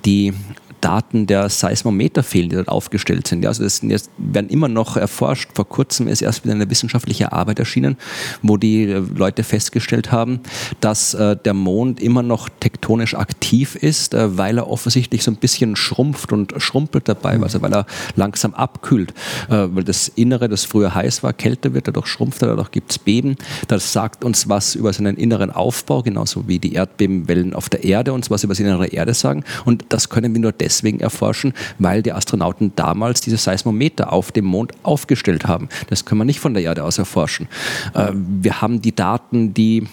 die 0.05 0.33
Daten 0.81 1.27
der 1.27 1.49
Seismometer 1.49 2.23
fehlen, 2.23 2.49
die 2.49 2.57
dort 2.57 2.69
aufgestellt 2.69 3.27
sind. 3.27 3.43
Ja, 3.43 3.51
also 3.51 3.63
das 3.63 3.83
werden 4.19 4.49
immer 4.49 4.69
noch 4.69 4.97
erforscht. 4.97 5.51
Vor 5.55 5.69
kurzem 5.69 6.09
ist 6.09 6.23
erst 6.23 6.45
wieder 6.45 6.55
eine 6.55 6.69
wissenschaftliche 6.71 7.33
Arbeit 7.33 7.59
erschienen, 7.59 7.97
wo 8.43 8.57
die 8.57 8.87
Leute 8.87 9.43
festgestellt 9.43 10.13
haben, 10.13 10.41
dass 10.81 11.15
äh, 11.15 11.37
der 11.37 11.55
Mond 11.55 12.01
immer 12.01 12.23
noch 12.23 12.49
tektonisch 12.61 13.15
aktiv 13.15 13.77
ist, 13.77 14.15
äh, 14.15 14.37
weil 14.39 14.59
er 14.59 14.69
offensichtlich 14.69 15.23
so 15.23 15.31
ein 15.31 15.37
bisschen 15.37 15.77
schrumpft 15.77 16.33
und 16.33 16.55
schrumpelt 16.59 17.09
dabei, 17.09 17.37
mhm. 17.37 17.45
also 17.45 17.63
weil 17.63 17.73
er 17.73 17.87
langsam 18.17 18.55
abkühlt, 18.55 19.13
äh, 19.49 19.69
weil 19.71 19.85
das 19.85 20.09
Innere, 20.09 20.49
das 20.49 20.65
früher 20.65 20.95
heiß 20.95 21.23
war, 21.23 21.33
kälter 21.33 21.75
wird, 21.75 21.89
dadurch 21.89 22.07
schrumpft 22.07 22.43
er, 22.43 22.49
dadurch 22.49 22.71
gibt 22.71 22.91
es 22.91 22.99
Beben. 22.99 23.37
Das 23.69 23.93
sagt 23.93 24.25
uns 24.25 24.49
was 24.49 24.75
über 24.75 24.93
seinen 24.93 25.17
inneren 25.17 25.51
Aufbau, 25.51 26.03
genauso 26.03 26.49
wie 26.49 26.59
die 26.59 26.75
Erdbebenwellen 26.75 27.55
auf 27.55 27.69
der 27.69 27.85
Erde 27.85 28.13
uns 28.13 28.31
was 28.31 28.45
über 28.45 28.55
die 28.55 28.63
innere 28.63 28.89
Erde 28.89 29.15
sagen. 29.15 29.45
Und 29.65 29.87
das 29.91 30.09
können 30.09 30.35
wir 30.35 30.41
nur 30.41 30.53
deswegen 30.53 30.70
erforschen, 31.01 31.53
weil 31.79 32.03
die 32.03 32.13
Astronauten 32.13 32.73
damals 32.77 33.21
diese 33.21 33.37
Seismometer 33.37 34.13
auf 34.13 34.33
dem 34.33 34.45
Mond 34.45 34.73
aufgestellt 34.83 35.47
haben. 35.47 35.69
Das 35.89 36.05
können 36.05 36.21
wir 36.21 36.25
nicht 36.25 36.41
von 36.41 36.55
der 36.55 36.63
Erde 36.63 36.85
aus 36.85 36.99
erforschen. 36.99 37.49
Äh, 37.95 38.13
wir 38.15 38.61
haben 38.61 38.81
die 38.81 38.95
Daten, 38.95 39.55
die 39.55 39.87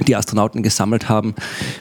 die 0.00 0.16
Astronauten 0.16 0.62
gesammelt 0.62 1.08
haben, 1.08 1.34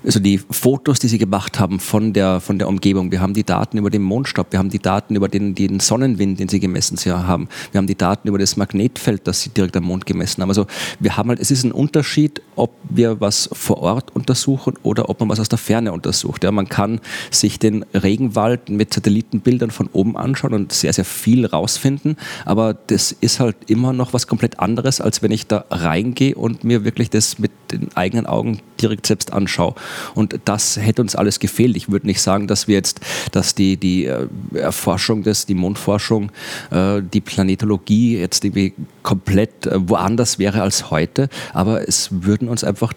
also 0.04 0.20
die 0.20 0.38
Fotos, 0.38 1.00
die 1.00 1.08
sie 1.08 1.18
gemacht 1.18 1.60
haben 1.60 1.80
von 1.80 2.14
der, 2.14 2.40
von 2.42 2.60
der 2.60 2.68
Umgebung. 2.68 3.12
Wir 3.12 3.22
haben 3.22 3.34
die 3.34 3.44
Daten 3.44 3.78
über 3.78 3.90
den 3.90 4.02
Mondstaub, 4.02 4.48
wir 4.52 4.60
haben 4.60 4.70
die 4.70 4.80
Daten 4.80 5.16
über 5.16 5.30
den, 5.30 5.56
den 5.56 5.80
Sonnenwind, 5.80 6.40
den 6.40 6.50
sie 6.50 6.60
gemessen 6.60 6.98
haben. 7.06 7.48
Wir 7.72 7.80
haben 7.80 7.88
die 7.88 7.98
Daten 7.98 8.28
über 8.28 8.38
das 8.38 8.58
Magnetfeld, 8.58 9.28
das 9.28 9.42
sie 9.42 9.50
direkt 9.50 9.78
am 9.78 9.86
Mond 9.86 10.06
gemessen 10.06 10.42
haben. 10.42 10.50
Also 10.50 10.68
wir 11.00 11.16
haben 11.18 11.30
halt, 11.30 11.40
es 11.40 11.52
ist 11.52 11.64
ein 11.64 11.72
Unterschied, 11.72 12.42
ob 12.56 12.72
wir 12.90 13.22
was 13.22 13.50
vor 13.54 13.78
Ort 13.78 14.14
untersuchen 14.16 14.76
oder 14.84 15.10
ob 15.10 15.20
man 15.20 15.30
was 15.30 15.40
aus 15.40 15.50
der 15.50 15.58
Ferne 15.58 15.94
untersucht. 15.94 16.44
Ja, 16.44 16.52
man 16.52 16.68
kann 16.68 17.00
sich 17.30 17.60
den 17.60 17.86
Regenwald 17.94 18.70
mit 18.70 18.94
Satellitenbildern 18.94 19.72
von 19.72 19.90
oben 19.94 20.18
anschauen 20.18 20.54
und 20.54 20.74
sehr, 20.74 20.94
sehr 20.94 21.06
viel 21.06 21.46
rausfinden, 21.46 22.18
aber 22.46 22.74
das 22.74 23.12
ist 23.12 23.40
halt 23.40 23.56
immer 23.68 23.94
noch 23.94 24.14
was 24.14 24.28
komplett 24.28 24.60
anderes, 24.60 25.02
als 25.02 25.22
wenn 25.22 25.32
ich 25.32 25.48
da 25.48 25.66
reingehe 25.70 26.36
und 26.36 26.64
mir 26.64 26.84
wirklich 26.84 27.10
das 27.10 27.40
mit 27.40 27.52
den 27.72 27.90
eigenen 28.02 28.26
Augen 28.26 28.60
direkt 28.82 29.06
selbst 29.06 29.32
anschaue. 29.32 29.76
Und 30.16 30.40
das 30.46 30.78
hätte 30.78 31.02
uns 31.02 31.16
alles 31.16 31.40
gefehlt. 31.40 31.78
Ich 31.78 31.92
würde 31.92 32.08
nicht 32.08 32.22
sagen, 32.22 32.48
dass 32.48 32.68
wir 32.68 32.76
jetzt, 32.76 33.00
dass 33.32 33.56
die, 33.56 33.78
die 33.78 34.06
äh, 34.06 34.28
Erforschung 34.54 35.24
des, 35.24 35.46
die 35.46 35.54
Mondforschung, 35.54 36.32
äh, 36.72 37.02
die 37.02 37.22
Planetologie 37.22 38.18
jetzt 38.18 38.44
irgendwie 38.44 38.74
komplett 39.04 39.68
äh, 39.68 39.78
woanders 39.88 40.40
wäre 40.40 40.62
als 40.62 40.90
heute, 40.92 41.30
aber 41.54 41.88
es 41.88 42.10
würden 42.12 42.50
uns 42.50 42.64
einfach 42.64 42.94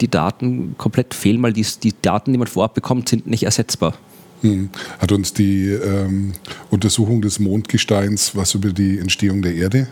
die 0.00 0.08
Daten 0.08 0.74
komplett 0.76 1.14
fehlen, 1.14 1.42
weil 1.42 1.52
die, 1.52 1.66
die 1.82 1.94
Daten, 2.02 2.32
die 2.32 2.38
man 2.38 2.48
vorab 2.48 2.74
bekommt, 2.74 3.08
sind 3.08 3.26
nicht 3.26 3.44
ersetzbar. 3.44 3.94
Hm. 4.42 4.70
Hat 4.98 5.10
uns 5.10 5.32
die 5.32 5.68
ähm, 5.70 6.32
Untersuchung 6.70 7.22
des 7.22 7.40
Mondgesteins 7.40 8.36
was 8.36 8.54
über 8.54 8.72
die 8.72 8.98
Entstehung 8.98 9.42
der 9.42 9.54
Erde 9.54 9.88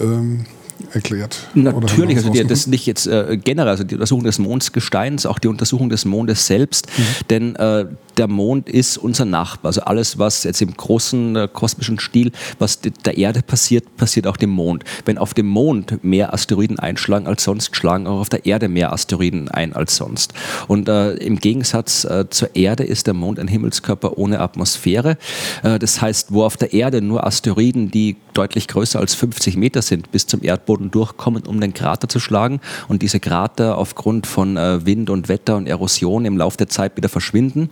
ähm, 0.00 0.46
erklärt? 0.92 1.48
Natürlich, 1.54 2.16
also 2.18 2.30
die, 2.30 2.44
das 2.44 2.66
nicht 2.66 2.86
jetzt 2.86 3.06
äh, 3.06 3.38
generell, 3.42 3.68
also 3.68 3.84
die 3.84 3.94
Untersuchung 3.94 4.24
des 4.24 4.38
Mondgesteins, 4.38 5.26
auch 5.26 5.38
die 5.38 5.48
Untersuchung 5.48 5.88
des 5.88 6.04
Mondes 6.04 6.46
selbst, 6.46 6.86
mhm. 6.96 7.02
denn 7.30 7.56
äh, 7.56 7.86
der 8.18 8.28
Mond 8.28 8.68
ist 8.68 8.98
unser 8.98 9.24
Nachbar. 9.24 9.70
Also 9.70 9.82
alles, 9.82 10.18
was 10.18 10.44
jetzt 10.44 10.60
im 10.60 10.76
großen 10.76 11.36
äh, 11.36 11.48
kosmischen 11.50 11.98
Stil, 11.98 12.32
was 12.58 12.80
der 12.80 13.16
Erde 13.16 13.42
passiert, 13.42 13.96
passiert 13.96 14.26
auch 14.26 14.36
dem 14.36 14.50
Mond. 14.50 14.84
Wenn 15.04 15.18
auf 15.18 15.34
dem 15.34 15.46
Mond 15.46 16.02
mehr 16.02 16.34
Asteroiden 16.34 16.78
einschlagen 16.78 17.26
als 17.26 17.44
sonst, 17.44 17.76
schlagen 17.76 18.06
auch 18.06 18.20
auf 18.20 18.28
der 18.28 18.44
Erde 18.46 18.68
mehr 18.68 18.92
Asteroiden 18.92 19.48
ein 19.48 19.72
als 19.72 19.96
sonst. 19.96 20.34
Und 20.66 20.88
äh, 20.88 21.14
im 21.14 21.38
Gegensatz 21.38 22.04
äh, 22.04 22.26
zur 22.28 22.54
Erde 22.56 22.84
ist 22.84 23.06
der 23.06 23.14
Mond 23.14 23.38
ein 23.38 23.48
Himmelskörper 23.48 24.18
ohne 24.18 24.40
Atmosphäre. 24.40 25.16
Äh, 25.62 25.78
das 25.78 26.00
heißt, 26.00 26.32
wo 26.32 26.44
auf 26.44 26.56
der 26.56 26.72
Erde 26.72 27.00
nur 27.00 27.26
Asteroiden, 27.26 27.90
die 27.90 28.16
deutlich 28.34 28.68
größer 28.68 29.00
als 29.00 29.14
50 29.14 29.56
Meter 29.56 29.82
sind, 29.82 30.12
bis 30.12 30.26
zum 30.26 30.44
Erdboden 30.44 30.90
durchkommen, 30.90 31.44
um 31.44 31.60
den 31.60 31.74
Krater 31.74 32.08
zu 32.08 32.20
schlagen 32.20 32.60
und 32.86 33.02
diese 33.02 33.18
Krater 33.18 33.76
aufgrund 33.76 34.26
von 34.26 34.56
äh, 34.56 34.86
Wind 34.86 35.10
und 35.10 35.28
Wetter 35.28 35.56
und 35.56 35.66
Erosion 35.66 36.24
im 36.24 36.36
Laufe 36.38 36.56
der 36.56 36.68
Zeit 36.68 36.96
wieder 36.96 37.08
verschwinden, 37.08 37.70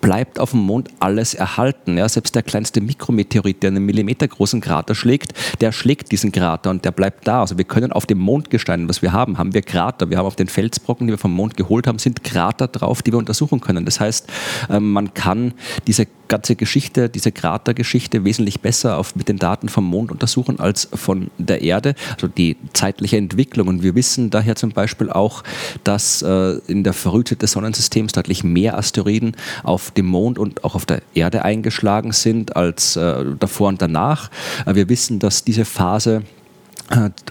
bleibt 0.00 0.38
auf 0.38 0.52
dem 0.52 0.60
Mond 0.60 0.88
alles 1.00 1.34
erhalten. 1.34 1.98
Ja, 1.98 2.08
selbst 2.08 2.34
der 2.34 2.42
kleinste 2.42 2.80
Mikrometeorit, 2.80 3.62
der 3.62 3.70
einen 3.70 3.84
Millimeter 3.84 4.28
großen 4.28 4.60
Krater 4.60 4.94
schlägt, 4.94 5.32
der 5.60 5.72
schlägt 5.72 6.12
diesen 6.12 6.32
Krater 6.32 6.70
und 6.70 6.84
der 6.84 6.92
bleibt 6.92 7.26
da. 7.26 7.40
Also 7.40 7.58
wir 7.58 7.64
können 7.64 7.92
auf 7.92 8.06
dem 8.06 8.18
Mondgestein, 8.18 8.88
was 8.88 9.02
wir 9.02 9.12
haben, 9.12 9.38
haben 9.38 9.54
wir 9.54 9.62
Krater. 9.62 10.08
Wir 10.10 10.18
haben 10.18 10.26
auf 10.26 10.36
den 10.36 10.48
Felsbrocken, 10.48 11.06
die 11.06 11.12
wir 11.12 11.18
vom 11.18 11.32
Mond 11.32 11.56
geholt 11.56 11.86
haben, 11.86 11.98
sind 11.98 12.22
Krater 12.22 12.68
drauf, 12.68 13.02
die 13.02 13.12
wir 13.12 13.18
untersuchen 13.18 13.60
können. 13.60 13.84
Das 13.84 13.98
heißt, 13.98 14.28
ähm, 14.70 14.92
man 14.92 15.12
kann 15.14 15.54
diese 15.86 16.06
ganze 16.28 16.56
Geschichte, 16.56 17.08
diese 17.08 17.32
Kratergeschichte 17.32 18.24
wesentlich 18.24 18.60
besser 18.60 18.98
auf, 18.98 19.16
mit 19.16 19.28
den 19.28 19.38
Daten 19.38 19.68
vom 19.68 19.84
Mond 19.84 20.10
untersuchen 20.10 20.60
als 20.60 20.88
von 20.92 21.30
der 21.38 21.62
Erde. 21.62 21.94
Also 22.14 22.28
die 22.28 22.56
zeitliche 22.72 23.16
Entwicklung. 23.16 23.68
Und 23.68 23.82
wir 23.82 23.94
wissen 23.94 24.30
daher 24.30 24.56
zum 24.56 24.70
Beispiel 24.70 25.10
auch, 25.10 25.42
dass 25.84 26.22
äh, 26.22 26.58
in 26.66 26.84
der 26.84 26.92
Verrückte 26.92 27.36
des 27.36 27.52
Sonnensystems 27.52 28.12
deutlich 28.12 28.44
mehr 28.44 28.76
Asteroiden 28.76 29.36
auf 29.62 29.90
dem 29.90 30.06
Mond 30.06 30.38
und 30.38 30.64
auch 30.64 30.74
auf 30.74 30.86
der 30.86 31.02
Erde 31.14 31.44
eingeschlagen 31.44 32.12
sind 32.12 32.56
als 32.56 32.96
äh, 32.96 33.24
davor 33.38 33.68
und 33.68 33.82
danach. 33.82 34.30
Äh, 34.64 34.74
wir 34.74 34.88
wissen, 34.88 35.18
dass 35.18 35.44
diese 35.44 35.64
Phase 35.64 36.22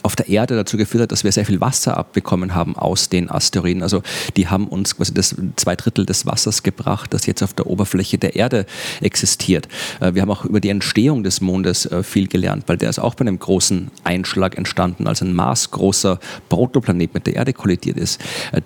auf 0.04 0.16
der 0.16 0.28
Erde 0.28 0.56
dazu 0.56 0.76
geführt 0.76 1.04
hat, 1.04 1.12
dass 1.12 1.24
wir 1.24 1.32
sehr 1.32 1.46
viel 1.46 1.62
Wasser 1.62 1.98
abbekommen 1.98 2.56
haben 2.56 2.76
aus 2.76 3.08
den 3.08 3.30
Asteroiden. 3.32 3.84
Also 3.84 4.04
die 4.36 4.50
haben 4.50 4.68
uns 4.68 4.98
quasi 4.98 5.14
das 5.14 5.36
zwei 5.56 5.76
Drittel 5.78 6.06
des 6.06 6.26
Wassers 6.26 6.62
gebracht, 6.64 7.14
das 7.14 7.26
jetzt 7.26 7.42
auf 7.42 7.54
der 7.54 7.68
Oberfläche 7.68 8.18
der 8.18 8.36
Erde 8.36 8.66
existiert. 9.02 9.70
Äh, 10.02 10.14
wir 10.14 10.22
haben 10.22 10.32
auch 10.32 10.44
über 10.44 10.60
die 10.60 10.70
Entstehung 10.70 11.24
des 11.24 11.40
Mondes 11.40 11.86
äh, 11.86 12.04
viel 12.04 12.28
gelernt, 12.28 12.66
weil 12.68 12.78
der 12.78 12.90
ist 12.90 13.00
auch 13.00 13.16
bei 13.16 13.22
einem 13.22 13.40
großen 13.40 13.92
Einschlag 14.04 14.58
entstanden, 14.58 15.08
als 15.08 15.22
ein 15.22 15.34
maßgroßer 15.34 16.20
Protoplanet 16.50 17.14
mit 17.14 17.26
der 17.26 17.36
Erde 17.36 17.54
kollidiert 17.54 17.98
ist. 17.98 18.20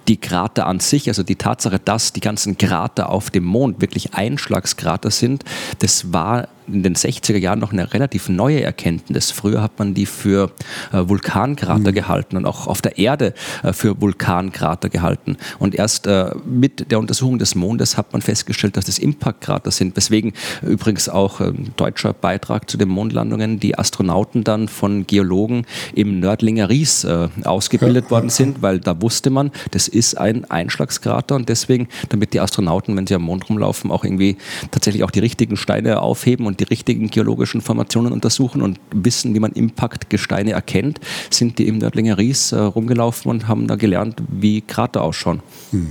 Die 0.08 0.17
Krater 0.17 0.65
an 0.65 0.80
sich, 0.80 1.08
also 1.08 1.23
die 1.23 1.36
Tatsache, 1.36 1.80
dass 1.80 2.13
die 2.13 2.19
ganzen 2.19 2.58
Krater 2.58 3.10
auf 3.10 3.30
dem 3.30 3.43
Mond 3.43 3.82
wirklich 3.82 4.13
Einschlagskrater 4.15 5.12
sind, 5.12 5.43
das 5.80 6.12
war 6.12 6.47
in 6.71 6.84
den 6.84 6.95
60er 6.95 7.38
Jahren 7.38 7.60
noch 7.60 7.71
eine 7.71 7.93
relativ 7.93 8.29
neue 8.29 8.62
Erkenntnis. 8.62 9.32
Früher 9.32 9.62
hat 9.62 9.79
man 9.79 9.93
die 9.93 10.05
für 10.05 10.51
äh, 10.91 11.08
Vulkankrater 11.08 11.91
mhm. 11.91 11.95
gehalten 11.95 12.38
und 12.38 12.45
auch 12.45 12.67
auf 12.67 12.82
der 12.82 12.97
Erde 12.97 13.34
äh, 13.63 13.73
für 13.73 13.99
Vulkankrater 14.01 14.89
gehalten. 14.89 15.38
Und 15.58 15.75
erst 15.75 16.08
äh, 16.08 16.32
mit 16.45 16.91
der 16.91 16.99
Untersuchung 16.99 17.39
des 17.39 17.55
Mondes 17.55 17.97
hat 17.97 18.13
man 18.13 18.21
festgestellt, 18.21 18.77
dass 18.77 18.86
das 18.86 18.99
Impactkrater 18.99 19.71
sind. 19.71 19.95
Weswegen 19.95 20.34
übrigens 20.62 21.10
auch 21.10 21.39
ein 21.39 21.73
deutscher 21.77 22.13
Beitrag 22.13 22.69
zu 22.69 22.77
den 22.77 22.89
Mondlandungen 22.89 23.60
die 23.60 23.77
Astronauten 23.77 24.43
dann 24.43 24.67
von 24.67 25.08
Geologen 25.08 25.65
im 25.93 26.19
Nördlinger 26.19 26.69
Ries 26.69 27.03
äh, 27.03 27.29
ausgebildet 27.43 28.05
ja. 28.05 28.12
worden 28.12 28.29
sind, 28.29 28.62
weil 28.62 28.79
da 28.79 29.01
wusste 29.01 29.29
man, 29.29 29.51
das 29.71 29.88
ist 29.88 30.17
ein 30.17 30.49
Einschlagskrater 30.49 31.36
und 31.36 31.49
deswegen, 31.49 31.88
damit 32.10 32.34
die 32.34 32.39
Astronauten, 32.39 32.95
wenn 32.95 33.08
sie 33.08 33.15
am 33.15 33.23
Mond 33.23 33.49
rumlaufen, 33.49 33.91
auch 33.91 34.03
irgendwie 34.03 34.38
tatsächlich 34.71 35.03
auch 35.03 35.12
die 35.12 35.19
richtigen 35.19 35.58
Steine 35.58 36.01
aufheben 36.01 36.45
und 36.45 36.58
die 36.59 36.65
richtigen 36.65 37.09
geologischen 37.09 37.61
Formationen 37.61 38.11
untersuchen 38.11 38.61
und 38.61 38.79
wissen, 38.93 39.33
wie 39.33 39.39
man 39.39 39.51
Impaktgesteine 39.51 40.51
erkennt, 40.51 40.99
sind 41.29 41.59
die 41.59 41.67
im 41.67 41.77
Nördlinger 41.77 42.17
Ries 42.17 42.51
äh, 42.51 42.59
rumgelaufen 42.59 43.31
und 43.31 43.47
haben 43.47 43.67
da 43.67 43.75
gelernt, 43.75 44.21
wie 44.29 44.61
Krater 44.61 45.01
ausschauen. 45.01 45.41
Hm. 45.71 45.87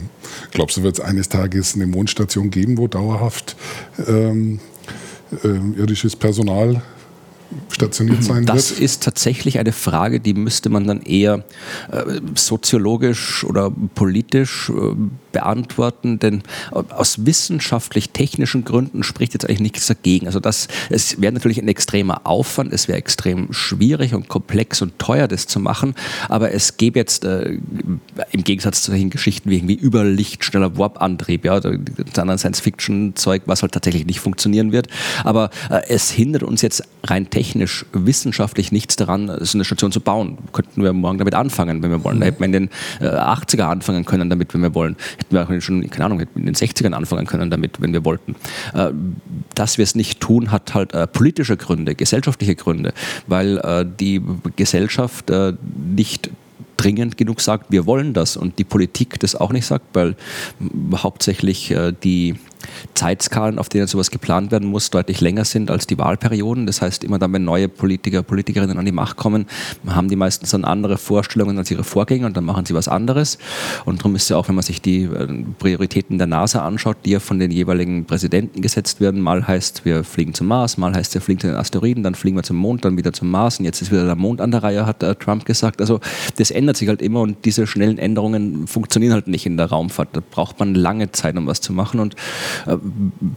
Glaubst 0.50 0.76
du, 0.76 0.82
wird 0.82 0.98
es 0.98 1.04
eines 1.04 1.28
Tages 1.28 1.74
eine 1.74 1.86
Mondstation 1.86 2.50
geben, 2.50 2.78
wo 2.78 2.88
dauerhaft 2.88 3.56
ähm, 4.06 4.60
äh, 5.44 5.78
irdisches 5.78 6.16
Personal 6.16 6.82
stationiert 7.70 8.22
sein 8.22 8.44
das 8.44 8.70
wird? 8.70 8.70
Das 8.70 8.78
ist 8.78 9.02
tatsächlich 9.02 9.58
eine 9.58 9.72
Frage, 9.72 10.20
die 10.20 10.34
müsste 10.34 10.68
man 10.68 10.86
dann 10.86 11.02
eher 11.02 11.44
äh, 11.90 12.20
soziologisch 12.34 13.44
oder 13.44 13.70
politisch 13.94 14.70
äh, 14.70 14.94
beantworten, 15.32 16.18
denn 16.18 16.42
aus 16.70 17.26
wissenschaftlich-technischen 17.26 18.64
Gründen 18.64 19.02
spricht 19.02 19.34
jetzt 19.34 19.44
eigentlich 19.44 19.60
nichts 19.60 19.86
dagegen. 19.86 20.26
Also 20.26 20.40
das, 20.40 20.68
es 20.90 21.20
wäre 21.20 21.32
natürlich 21.32 21.58
ein 21.58 21.68
extremer 21.68 22.22
Aufwand, 22.24 22.72
es 22.72 22.88
wäre 22.88 22.98
extrem 22.98 23.52
schwierig 23.52 24.14
und 24.14 24.28
komplex 24.28 24.82
und 24.82 24.98
teuer, 24.98 25.28
das 25.28 25.46
zu 25.46 25.60
machen, 25.60 25.94
aber 26.28 26.52
es 26.52 26.76
gäbe 26.76 26.98
jetzt 26.98 27.24
äh, 27.24 27.58
im 28.32 28.44
Gegensatz 28.44 28.82
zu 28.82 28.90
solchen 28.90 29.10
Geschichten 29.10 29.50
wie 29.50 29.56
irgendwie 29.56 29.78
Überlicht, 29.78 30.44
schneller 30.44 30.76
Warp-Antrieb, 30.76 31.44
ja, 31.44 31.60
das 31.60 32.18
anderen 32.18 32.38
Science-Fiction-Zeug, 32.38 33.42
was 33.46 33.62
halt 33.62 33.72
tatsächlich 33.72 34.06
nicht 34.06 34.20
funktionieren 34.20 34.72
wird, 34.72 34.88
aber 35.24 35.50
äh, 35.70 35.82
es 35.88 36.10
hindert 36.10 36.42
uns 36.42 36.62
jetzt 36.62 36.82
rein 37.04 37.30
technisch, 37.30 37.37
wissenschaftlich 37.92 38.72
nichts 38.72 38.96
daran, 38.96 39.30
so 39.40 39.56
eine 39.56 39.64
Station 39.64 39.92
zu 39.92 40.00
bauen. 40.00 40.38
Könnten 40.52 40.82
wir 40.82 40.92
morgen 40.92 41.18
damit 41.18 41.34
anfangen, 41.34 41.82
wenn 41.82 41.90
wir 41.90 42.04
wollen. 42.04 42.20
Da 42.20 42.26
hätten 42.26 42.40
wir 42.40 42.46
in 42.46 42.52
den 42.52 42.70
äh, 43.00 43.04
80er 43.04 43.62
anfangen 43.62 44.04
können 44.04 44.30
damit, 44.30 44.54
wenn 44.54 44.62
wir 44.62 44.74
wollen 44.74 44.96
hätten 45.18 45.34
wir 45.34 45.42
auch 45.42 45.62
schon, 45.62 45.88
keine 45.90 46.06
Ahnung, 46.06 46.20
in 46.34 46.46
den 46.46 46.54
60ern 46.54 46.92
anfangen 46.92 47.26
können 47.26 47.50
damit, 47.50 47.80
wenn 47.80 47.92
wir 47.92 48.04
wollten. 48.04 48.34
Äh, 48.74 48.90
dass 49.54 49.78
wir 49.78 49.82
es 49.82 49.94
nicht 49.94 50.20
tun, 50.20 50.50
hat 50.50 50.74
halt 50.74 50.94
äh, 50.94 51.06
politische 51.06 51.56
Gründe, 51.56 51.94
gesellschaftliche 51.94 52.54
Gründe, 52.54 52.92
weil 53.26 53.58
äh, 53.58 53.84
die 53.98 54.22
Gesellschaft 54.56 55.30
nicht 55.94 56.30
dringend 56.76 57.16
genug 57.16 57.40
sagt, 57.40 57.70
wir 57.70 57.86
wollen 57.86 58.14
das 58.14 58.36
und 58.36 58.58
die 58.58 58.64
Politik 58.64 59.18
das 59.20 59.34
auch 59.34 59.52
nicht 59.52 59.66
sagt, 59.66 59.84
weil 59.94 60.16
hauptsächlich 60.94 61.74
die 62.02 62.36
Zeitskalen, 62.94 63.58
auf 63.58 63.68
denen 63.68 63.86
sowas 63.86 64.10
geplant 64.10 64.50
werden 64.50 64.68
muss, 64.68 64.90
deutlich 64.90 65.20
länger 65.20 65.44
sind 65.44 65.70
als 65.70 65.86
die 65.86 65.98
Wahlperioden. 65.98 66.66
Das 66.66 66.82
heißt, 66.82 67.04
immer 67.04 67.18
dann, 67.18 67.32
wenn 67.32 67.44
neue 67.44 67.68
Politiker, 67.68 68.22
Politikerinnen 68.22 68.78
an 68.78 68.84
die 68.84 68.92
Macht 68.92 69.16
kommen, 69.16 69.46
haben 69.86 70.08
die 70.08 70.16
meistens 70.16 70.50
dann 70.50 70.64
andere 70.64 70.98
Vorstellungen 70.98 71.58
als 71.58 71.70
ihre 71.70 71.84
Vorgänger 71.84 72.26
und 72.26 72.36
dann 72.36 72.44
machen 72.44 72.66
sie 72.66 72.74
was 72.74 72.88
anderes. 72.88 73.38
Und 73.84 74.00
darum 74.00 74.14
ist 74.16 74.28
ja 74.28 74.36
auch, 74.36 74.48
wenn 74.48 74.54
man 74.54 74.64
sich 74.64 74.82
die 74.82 75.04
äh, 75.04 75.44
Prioritäten 75.58 76.18
der 76.18 76.26
NASA 76.26 76.66
anschaut, 76.66 76.98
die 77.04 77.10
ja 77.10 77.20
von 77.20 77.38
den 77.38 77.50
jeweiligen 77.50 78.04
Präsidenten 78.04 78.62
gesetzt 78.62 79.00
werden, 79.00 79.20
mal 79.20 79.46
heißt, 79.46 79.84
wir 79.84 80.04
fliegen 80.04 80.34
zum 80.34 80.48
Mars, 80.48 80.78
mal 80.78 80.94
heißt, 80.94 81.14
wir 81.14 81.20
fliegen 81.20 81.40
zu 81.40 81.46
den 81.46 81.56
Asteroiden, 81.56 82.02
dann 82.02 82.14
fliegen 82.14 82.36
wir 82.36 82.42
zum 82.42 82.56
Mond, 82.56 82.84
dann 82.84 82.96
wieder 82.96 83.12
zum 83.12 83.30
Mars 83.30 83.58
und 83.58 83.64
jetzt 83.64 83.82
ist 83.82 83.90
wieder 83.90 84.04
der 84.04 84.16
Mond 84.16 84.40
an 84.40 84.50
der 84.50 84.62
Reihe, 84.62 84.86
hat 84.86 85.02
äh, 85.02 85.14
Trump 85.14 85.44
gesagt. 85.44 85.80
Also 85.80 86.00
das 86.36 86.50
ändert 86.50 86.76
sich 86.76 86.88
halt 86.88 87.02
immer 87.02 87.20
und 87.20 87.44
diese 87.44 87.66
schnellen 87.66 87.98
Änderungen 87.98 88.66
funktionieren 88.66 89.12
halt 89.12 89.28
nicht 89.28 89.46
in 89.46 89.56
der 89.56 89.66
Raumfahrt. 89.66 90.08
Da 90.12 90.20
braucht 90.28 90.58
man 90.58 90.74
lange 90.74 91.12
Zeit, 91.12 91.36
um 91.36 91.46
was 91.46 91.60
zu 91.60 91.72
machen 91.72 92.00
und 92.00 92.16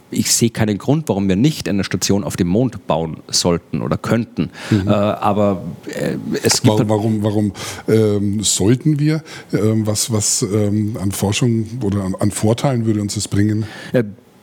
ich 0.10 0.34
sehe 0.34 0.50
keinen 0.50 0.78
Grund, 0.78 1.10
warum 1.10 1.28
wir 1.28 1.36
nicht 1.36 1.68
eine 1.68 1.84
Station 1.84 2.24
auf 2.24 2.36
dem 2.36 2.48
Mond 2.48 2.88
bauen 2.88 3.18
sollten 3.28 3.82
oder 3.82 3.98
könnten. 3.98 4.50
Mhm. 4.70 4.88
Äh, 4.88 4.92
aber 4.92 5.64
äh, 5.88 6.16
es 6.44 6.62
gibt. 6.62 6.90
Warum, 6.90 6.90
warum, 6.90 7.24
warum 7.24 7.54
ähm, 7.88 8.44
sollten 8.44 9.00
wir? 9.00 9.24
Ähm, 9.54 9.86
was 9.88 10.12
was 10.12 10.42
ähm, 10.42 10.98
an 11.02 11.12
Forschung 11.12 11.66
oder 11.84 12.04
an, 12.04 12.16
an, 12.16 12.32
Vorteilen 12.32 12.86
würde 12.86 13.02
uns 13.02 13.16
das 13.16 13.28
bringen? 13.28 13.66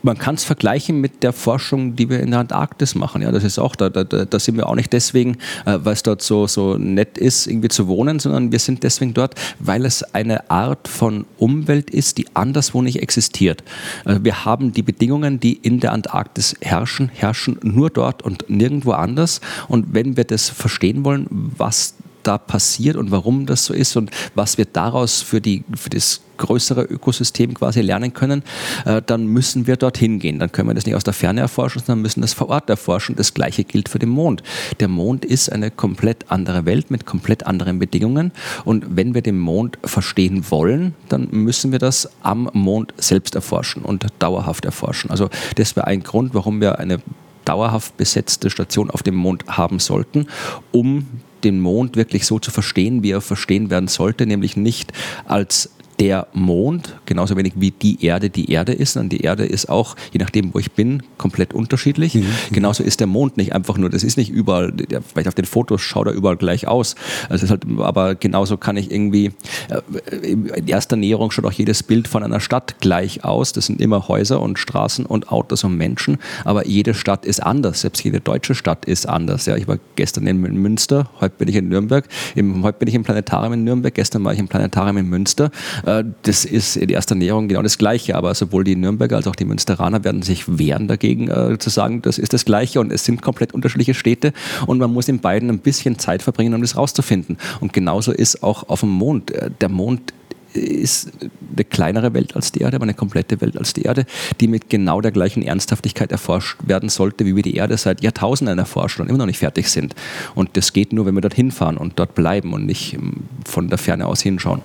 Man 0.03 0.19
kann 0.19 0.37
es 0.37 0.45
vergleichen 0.45 1.01
mit 1.01 1.23
der 1.23 1.33
Forschung, 1.33 1.97
die 1.97 2.09
wir 2.09 2.21
in 2.21 2.31
der 2.31 2.41
Antarktis 2.41 2.95
machen. 2.95 3.23
Ja, 3.23 3.33
das 3.33 3.45
ist 3.45 3.59
auch, 3.59 3.75
da, 3.77 3.89
da, 3.89 4.05
da 4.05 4.39
sind 4.39 4.57
wir 4.57 4.69
auch 4.69 4.75
nicht 4.75 4.93
deswegen, 4.93 5.39
äh, 5.67 5.79
weil 5.83 5.95
es 5.95 6.03
dort 6.03 6.23
so, 6.23 6.47
so 6.47 6.77
nett 6.77 7.19
ist, 7.19 7.47
irgendwie 7.47 7.69
zu 7.69 7.89
wohnen, 7.89 8.19
sondern 8.19 8.53
wir 8.53 8.59
sind 8.59 8.83
deswegen 8.83 9.15
dort, 9.15 9.35
weil 9.59 9.85
es 9.85 10.03
eine 10.15 10.51
Art 10.51 10.89
von 10.89 11.27
Umwelt 11.39 11.91
ist, 11.91 12.19
die 12.19 12.27
anderswo 12.35 12.83
nicht 12.83 13.03
existiert. 13.03 13.65
Also 14.05 14.25
wir 14.25 14.45
haben 14.45 14.73
die 14.73 14.83
Bedingungen, 14.83 15.41
die 15.41 15.55
in 15.55 15.81
der 15.81 15.93
Antarktis 15.93 16.57
herrschen, 16.61 17.11
herrschen 17.15 17.59
nur 17.63 17.91
dort 17.91 18.23
und 18.23 18.49
nirgendwo 18.49 18.93
anders. 18.93 19.41
Und 19.69 19.95
wenn 19.95 20.17
wir 20.17 20.25
das 20.25 20.49
verstehen 20.49 21.05
wollen, 21.05 21.27
was 21.31 21.95
da 22.29 22.37
passiert 22.37 22.97
und 22.97 23.11
warum 23.11 23.47
das 23.47 23.64
so 23.64 23.73
ist 23.73 23.97
und 23.97 24.11
was 24.35 24.59
wir 24.59 24.67
daraus 24.67 25.23
für, 25.23 25.41
die, 25.41 25.64
für 25.75 25.88
das 25.88 26.21
größere 26.37 26.83
Ökosystem 26.83 27.55
quasi 27.55 27.81
lernen 27.81 28.12
können, 28.12 28.43
äh, 28.85 29.01
dann 29.05 29.27
müssen 29.27 29.67
wir 29.67 29.77
dorthin 29.77 30.19
gehen. 30.19 30.38
Dann 30.38 30.53
können 30.53 30.69
wir 30.69 30.75
das 30.75 30.85
nicht 30.85 30.95
aus 30.95 31.05
der 31.05 31.14
Ferne 31.14 31.41
erforschen, 31.41 31.83
sondern 31.85 32.03
müssen 32.03 32.21
das 32.21 32.35
vor 32.35 32.51
Ort 32.51 32.69
erforschen. 32.69 33.17
Das 33.17 33.33
gleiche 33.33 33.64
gilt 33.64 33.88
für 33.88 33.99
den 33.99 34.11
Mond. 34.11 34.43
Der 34.79 34.88
Mond 34.88 35.25
ist 35.25 35.51
eine 35.51 35.71
komplett 35.71 36.31
andere 36.31 36.67
Welt 36.67 36.91
mit 36.91 37.07
komplett 37.07 37.47
anderen 37.47 37.79
Bedingungen. 37.79 38.33
Und 38.64 38.85
wenn 38.91 39.14
wir 39.14 39.23
den 39.23 39.38
Mond 39.38 39.79
verstehen 39.85 40.45
wollen, 40.51 40.95
dann 41.09 41.29
müssen 41.31 41.73
wir 41.73 41.79
das 41.79 42.11
am 42.23 42.51
Mond 42.53 42.93
selbst 42.99 43.35
erforschen 43.35 43.83
und 43.83 44.07
dauerhaft 44.19 44.67
erforschen. 44.67 45.11
Also 45.11 45.31
das 45.57 45.77
wäre 45.77 45.87
ein 45.87 46.03
Grund, 46.03 46.35
warum 46.35 46.61
wir 46.61 46.79
eine 46.79 47.01
dauerhaft 47.47 47.97
besetzte 47.97 48.51
Station 48.51 48.91
auf 48.91 49.03
dem 49.03 49.14
Mond 49.14 49.47
haben 49.49 49.79
sollten, 49.79 50.27
um 50.71 51.07
den 51.44 51.61
Mond 51.61 51.96
wirklich 51.96 52.27
so 52.27 52.38
zu 52.38 52.51
verstehen, 52.51 53.03
wie 53.03 53.11
er 53.11 53.20
verstehen 53.20 53.70
werden 53.70 53.88
sollte, 53.88 54.27
nämlich 54.27 54.57
nicht 54.57 54.92
als 55.27 55.70
der 56.01 56.29
Mond, 56.33 56.97
genauso 57.07 57.37
wenig 57.37 57.55
wie 57.57 57.73
die 57.73 58.05
Erde 58.05 58.31
die 58.31 58.53
Erde 58.53 58.73
ist. 58.73 58.97
Und 58.97 59.09
die 59.11 59.21
Erde 59.21 59.45
ist 59.45 59.69
auch, 59.69 59.97
je 60.13 60.19
nachdem, 60.19 60.55
wo 60.55 60.59
ich 60.59 60.73
bin, 60.73 61.03
komplett 61.17 61.53
unterschiedlich. 61.55 62.15
Mhm. 62.15 62.27
Genauso 62.53 62.83
ist 62.85 63.01
der 63.01 63.07
Mond 63.07 63.37
nicht 63.37 63.53
einfach 63.53 63.79
nur, 63.79 63.91
das 63.91 64.05
ist 64.05 64.17
nicht 64.17 64.31
überall, 64.31 64.73
vielleicht 65.13 65.29
auf 65.29 65.35
den 65.35 65.45
Fotos 65.45 65.81
schaut 65.81 66.07
er 66.07 66.13
überall 66.13 66.37
gleich 66.37 66.69
aus. 66.69 66.95
Also 67.29 67.49
halt, 67.49 67.63
aber 67.79 68.15
genauso 68.15 68.57
kann 68.57 68.77
ich 68.77 68.91
irgendwie, 68.91 69.33
äh, 69.69 70.27
in 70.27 70.67
erster 70.67 70.97
Näherung 70.97 71.31
schaut 71.31 71.47
auch 71.47 71.53
jedes 71.53 71.83
Bild 71.83 72.07
von 72.07 72.23
einer 72.23 72.41
Stadt 72.41 72.77
gleich 72.81 73.25
aus. 73.25 73.53
Das 73.53 73.67
sind 73.67 73.81
immer 73.81 74.09
Häuser 74.09 74.41
und 74.41 74.59
Straßen 74.59 75.05
und 75.05 75.33
Autos 75.33 75.65
und 75.65 75.77
Menschen. 75.77 76.19
Aber 76.45 76.67
jede 76.67 76.95
Stadt 76.95 77.25
ist 77.25 77.43
anders. 77.43 77.81
Selbst 77.81 78.05
jede 78.05 78.21
deutsche 78.21 78.55
Stadt 78.55 78.85
ist 78.85 79.09
anders. 79.09 79.47
Ja, 79.47 79.57
ich 79.57 79.67
war 79.67 79.79
gestern 79.97 80.27
in 80.27 80.41
Münster, 80.41 81.11
heute 81.21 81.35
bin 81.39 81.49
ich 81.49 81.57
in 81.57 81.69
Nürnberg. 81.69 82.07
Heute 82.37 82.79
bin 82.79 82.89
ich 82.89 82.95
im 82.95 83.03
Planetarium 83.03 83.55
in 83.55 83.65
Nürnberg, 83.65 83.95
gestern 83.95 84.25
war 84.25 84.33
ich 84.33 84.39
im 84.39 84.49
Planetarium 84.49 84.99
in 84.99 85.09
Münster. 85.09 85.51
Äh, 85.88 86.05
das 86.22 86.44
ist 86.44 86.77
in 86.77 86.88
erster 86.88 87.14
Näherung 87.14 87.48
genau 87.48 87.62
das 87.62 87.79
Gleiche, 87.79 88.14
aber 88.14 88.35
sowohl 88.35 88.64
die 88.64 88.77
Nürnberger 88.77 89.16
als 89.16 89.27
auch 89.27 89.37
die 89.37 89.44
Münsteraner 89.44 90.05
werden 90.05 90.22
sich 90.22 90.59
wehren 90.59 90.88
dagegen 90.88 91.29
äh, 91.29 91.59
zu 91.59 91.70
sagen, 91.70 92.03
das 92.03 92.18
ist 92.18 92.33
das 92.33 92.44
Gleiche 92.44 92.81
und 92.81 92.92
es 92.92 93.05
sind 93.05 93.22
komplett 93.22 93.55
unterschiedliche 93.55 93.94
Städte 93.94 94.33
und 94.66 94.79
man 94.79 94.92
muss 94.92 95.09
in 95.09 95.20
beiden 95.20 95.48
ein 95.48 95.61
bisschen 95.61 95.98
Zeit 95.98 96.22
verbringen, 96.22 96.55
um 96.55 96.61
das 96.61 96.77
rauszufinden. 96.77 97.38
Und 97.61 97.72
genauso 97.72 98.12
ist 98.12 98.42
auch 98.42 98.68
auf 98.68 98.81
dem 98.81 98.90
Mond. 98.90 99.31
Äh, 99.31 99.51
der 99.61 99.68
Mond 99.68 100.12
ist 100.55 101.12
eine 101.55 101.64
kleinere 101.64 102.14
Welt 102.14 102.35
als 102.35 102.53
die 102.53 102.61
Erde, 102.61 102.77
aber 102.77 102.85
eine 102.85 102.94
komplette 102.94 103.40
Welt 103.40 103.57
als 103.57 103.74
die 103.74 103.83
Erde, 103.83 104.07
die 104.40 104.48
mit 104.48 104.70
genau 104.70 105.01
der 105.01 105.12
gleichen 105.12 105.42
Ernsthaftigkeit 105.42 106.11
erforscht 106.11 106.57
werden 106.66 106.88
sollte, 106.88 107.27
wie 107.27 107.37
wir 107.37 107.42
die 107.42 107.55
Erde 107.55 107.77
seit 107.77 108.03
Jahrtausenden 108.03 108.59
erforschen 108.59 109.03
und 109.03 109.09
immer 109.09 109.18
noch 109.18 109.27
nicht 109.27 109.38
fertig 109.38 109.68
sind. 109.68 109.94
Und 110.35 110.57
das 110.57 110.72
geht 110.72 110.92
nur, 110.92 111.07
wenn 111.07 111.14
wir 111.14 111.20
dorthin 111.20 111.51
fahren 111.51 111.77
und 111.77 111.98
dort 111.98 112.14
bleiben 112.14 112.55
und 112.55 112.64
nicht 112.66 112.94
ähm, 112.94 113.24
von 113.44 113.68
der 113.68 113.79
Ferne 113.79 114.07
aus 114.07 114.22
hinschauen. 114.22 114.62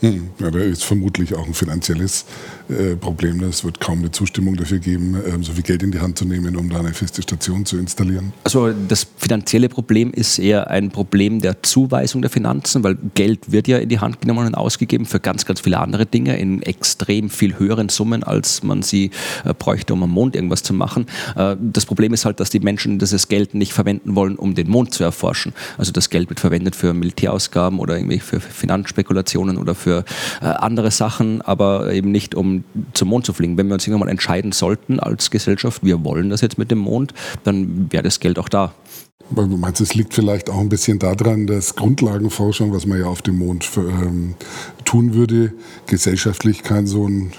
Hm. 0.00 0.30
Ja, 0.38 0.50
da 0.50 0.58
ist 0.58 0.84
vermutlich 0.84 1.34
auch 1.34 1.46
ein 1.46 1.54
finanzielles 1.54 2.24
äh, 2.68 2.94
Problem. 2.96 3.42
Es 3.42 3.64
wird 3.64 3.80
kaum 3.80 4.00
eine 4.00 4.12
Zustimmung 4.12 4.56
dafür 4.56 4.78
geben, 4.78 5.14
äh, 5.14 5.42
so 5.42 5.52
viel 5.52 5.62
Geld 5.62 5.82
in 5.82 5.90
die 5.90 6.00
Hand 6.00 6.18
zu 6.18 6.24
nehmen, 6.24 6.54
um 6.56 6.70
da 6.70 6.78
eine 6.78 6.92
feste 6.94 7.22
Station 7.22 7.64
zu 7.64 7.78
installieren. 7.78 8.32
Also 8.44 8.72
das 8.72 9.06
finanzielle 9.16 9.68
Problem 9.68 10.12
ist 10.12 10.38
eher 10.38 10.70
ein 10.70 10.90
Problem 10.90 11.40
der 11.40 11.62
Zuweisung 11.62 12.22
der 12.22 12.30
Finanzen, 12.30 12.84
weil 12.84 12.96
Geld 13.14 13.50
wird 13.50 13.66
ja 13.66 13.78
in 13.78 13.88
die 13.88 13.98
Hand 13.98 14.20
genommen 14.20 14.46
und 14.46 14.54
ausgegeben 14.54 15.06
für 15.06 15.18
ganz, 15.18 15.46
ganz 15.46 15.60
viele 15.60 15.78
andere 15.78 16.06
Dinge 16.06 16.38
in 16.38 16.62
extrem 16.62 17.30
viel 17.30 17.58
höheren 17.58 17.88
Summen, 17.88 18.22
als 18.22 18.62
man 18.62 18.82
sie 18.82 19.10
äh, 19.44 19.54
bräuchte, 19.54 19.94
um 19.94 20.02
am 20.04 20.10
Mond 20.10 20.36
irgendwas 20.36 20.62
zu 20.62 20.74
machen. 20.74 21.06
Äh, 21.36 21.56
das 21.60 21.86
Problem 21.86 22.12
ist 22.12 22.24
halt, 22.24 22.38
dass 22.38 22.50
die 22.50 22.60
Menschen 22.60 22.98
dieses 22.98 23.28
Geld 23.28 23.54
nicht 23.54 23.72
verwenden 23.72 24.14
wollen, 24.14 24.36
um 24.36 24.54
den 24.54 24.70
Mond 24.70 24.94
zu 24.94 25.02
erforschen. 25.02 25.54
Also 25.76 25.90
das 25.90 26.10
Geld 26.10 26.28
wird 26.28 26.38
verwendet 26.38 26.76
für 26.76 26.94
Militärausgaben 26.94 27.78
oder 27.78 27.96
irgendwie 27.96 28.20
für 28.20 28.40
Finanzspekulationen 28.40 29.56
oder 29.56 29.74
für 29.74 29.87
für 29.88 30.04
äh, 30.42 30.44
andere 30.44 30.90
Sachen, 30.90 31.40
aber 31.40 31.92
eben 31.92 32.10
nicht 32.10 32.34
um 32.34 32.64
zum 32.92 33.08
Mond 33.08 33.24
zu 33.24 33.32
fliegen. 33.32 33.56
Wenn 33.56 33.68
wir 33.68 33.74
uns 33.74 33.86
irgendwann 33.86 34.06
mal 34.06 34.12
entscheiden 34.12 34.52
sollten 34.52 35.00
als 35.00 35.30
Gesellschaft, 35.30 35.82
wir 35.82 36.04
wollen 36.04 36.28
das 36.28 36.42
jetzt 36.42 36.58
mit 36.58 36.70
dem 36.70 36.78
Mond, 36.78 37.14
dann 37.44 37.90
wäre 37.90 38.02
das 38.02 38.20
Geld 38.20 38.38
auch 38.38 38.50
da. 38.50 38.74
Du 39.30 39.46
meinst, 39.46 39.80
es 39.80 39.94
liegt 39.94 40.14
vielleicht 40.14 40.48
auch 40.50 40.60
ein 40.60 40.68
bisschen 40.68 40.98
daran, 40.98 41.46
dass 41.46 41.74
Grundlagenforschung, 41.74 42.72
was 42.72 42.86
man 42.86 42.98
ja 42.98 43.06
auf 43.06 43.22
dem 43.22 43.38
Mond 43.38 43.68
ähm, 43.76 44.34
tun 44.84 45.14
würde, 45.14 45.52
gesellschaftlich 45.86 46.62
kein 46.62 46.86
so 46.86 47.06
ein 47.06 47.32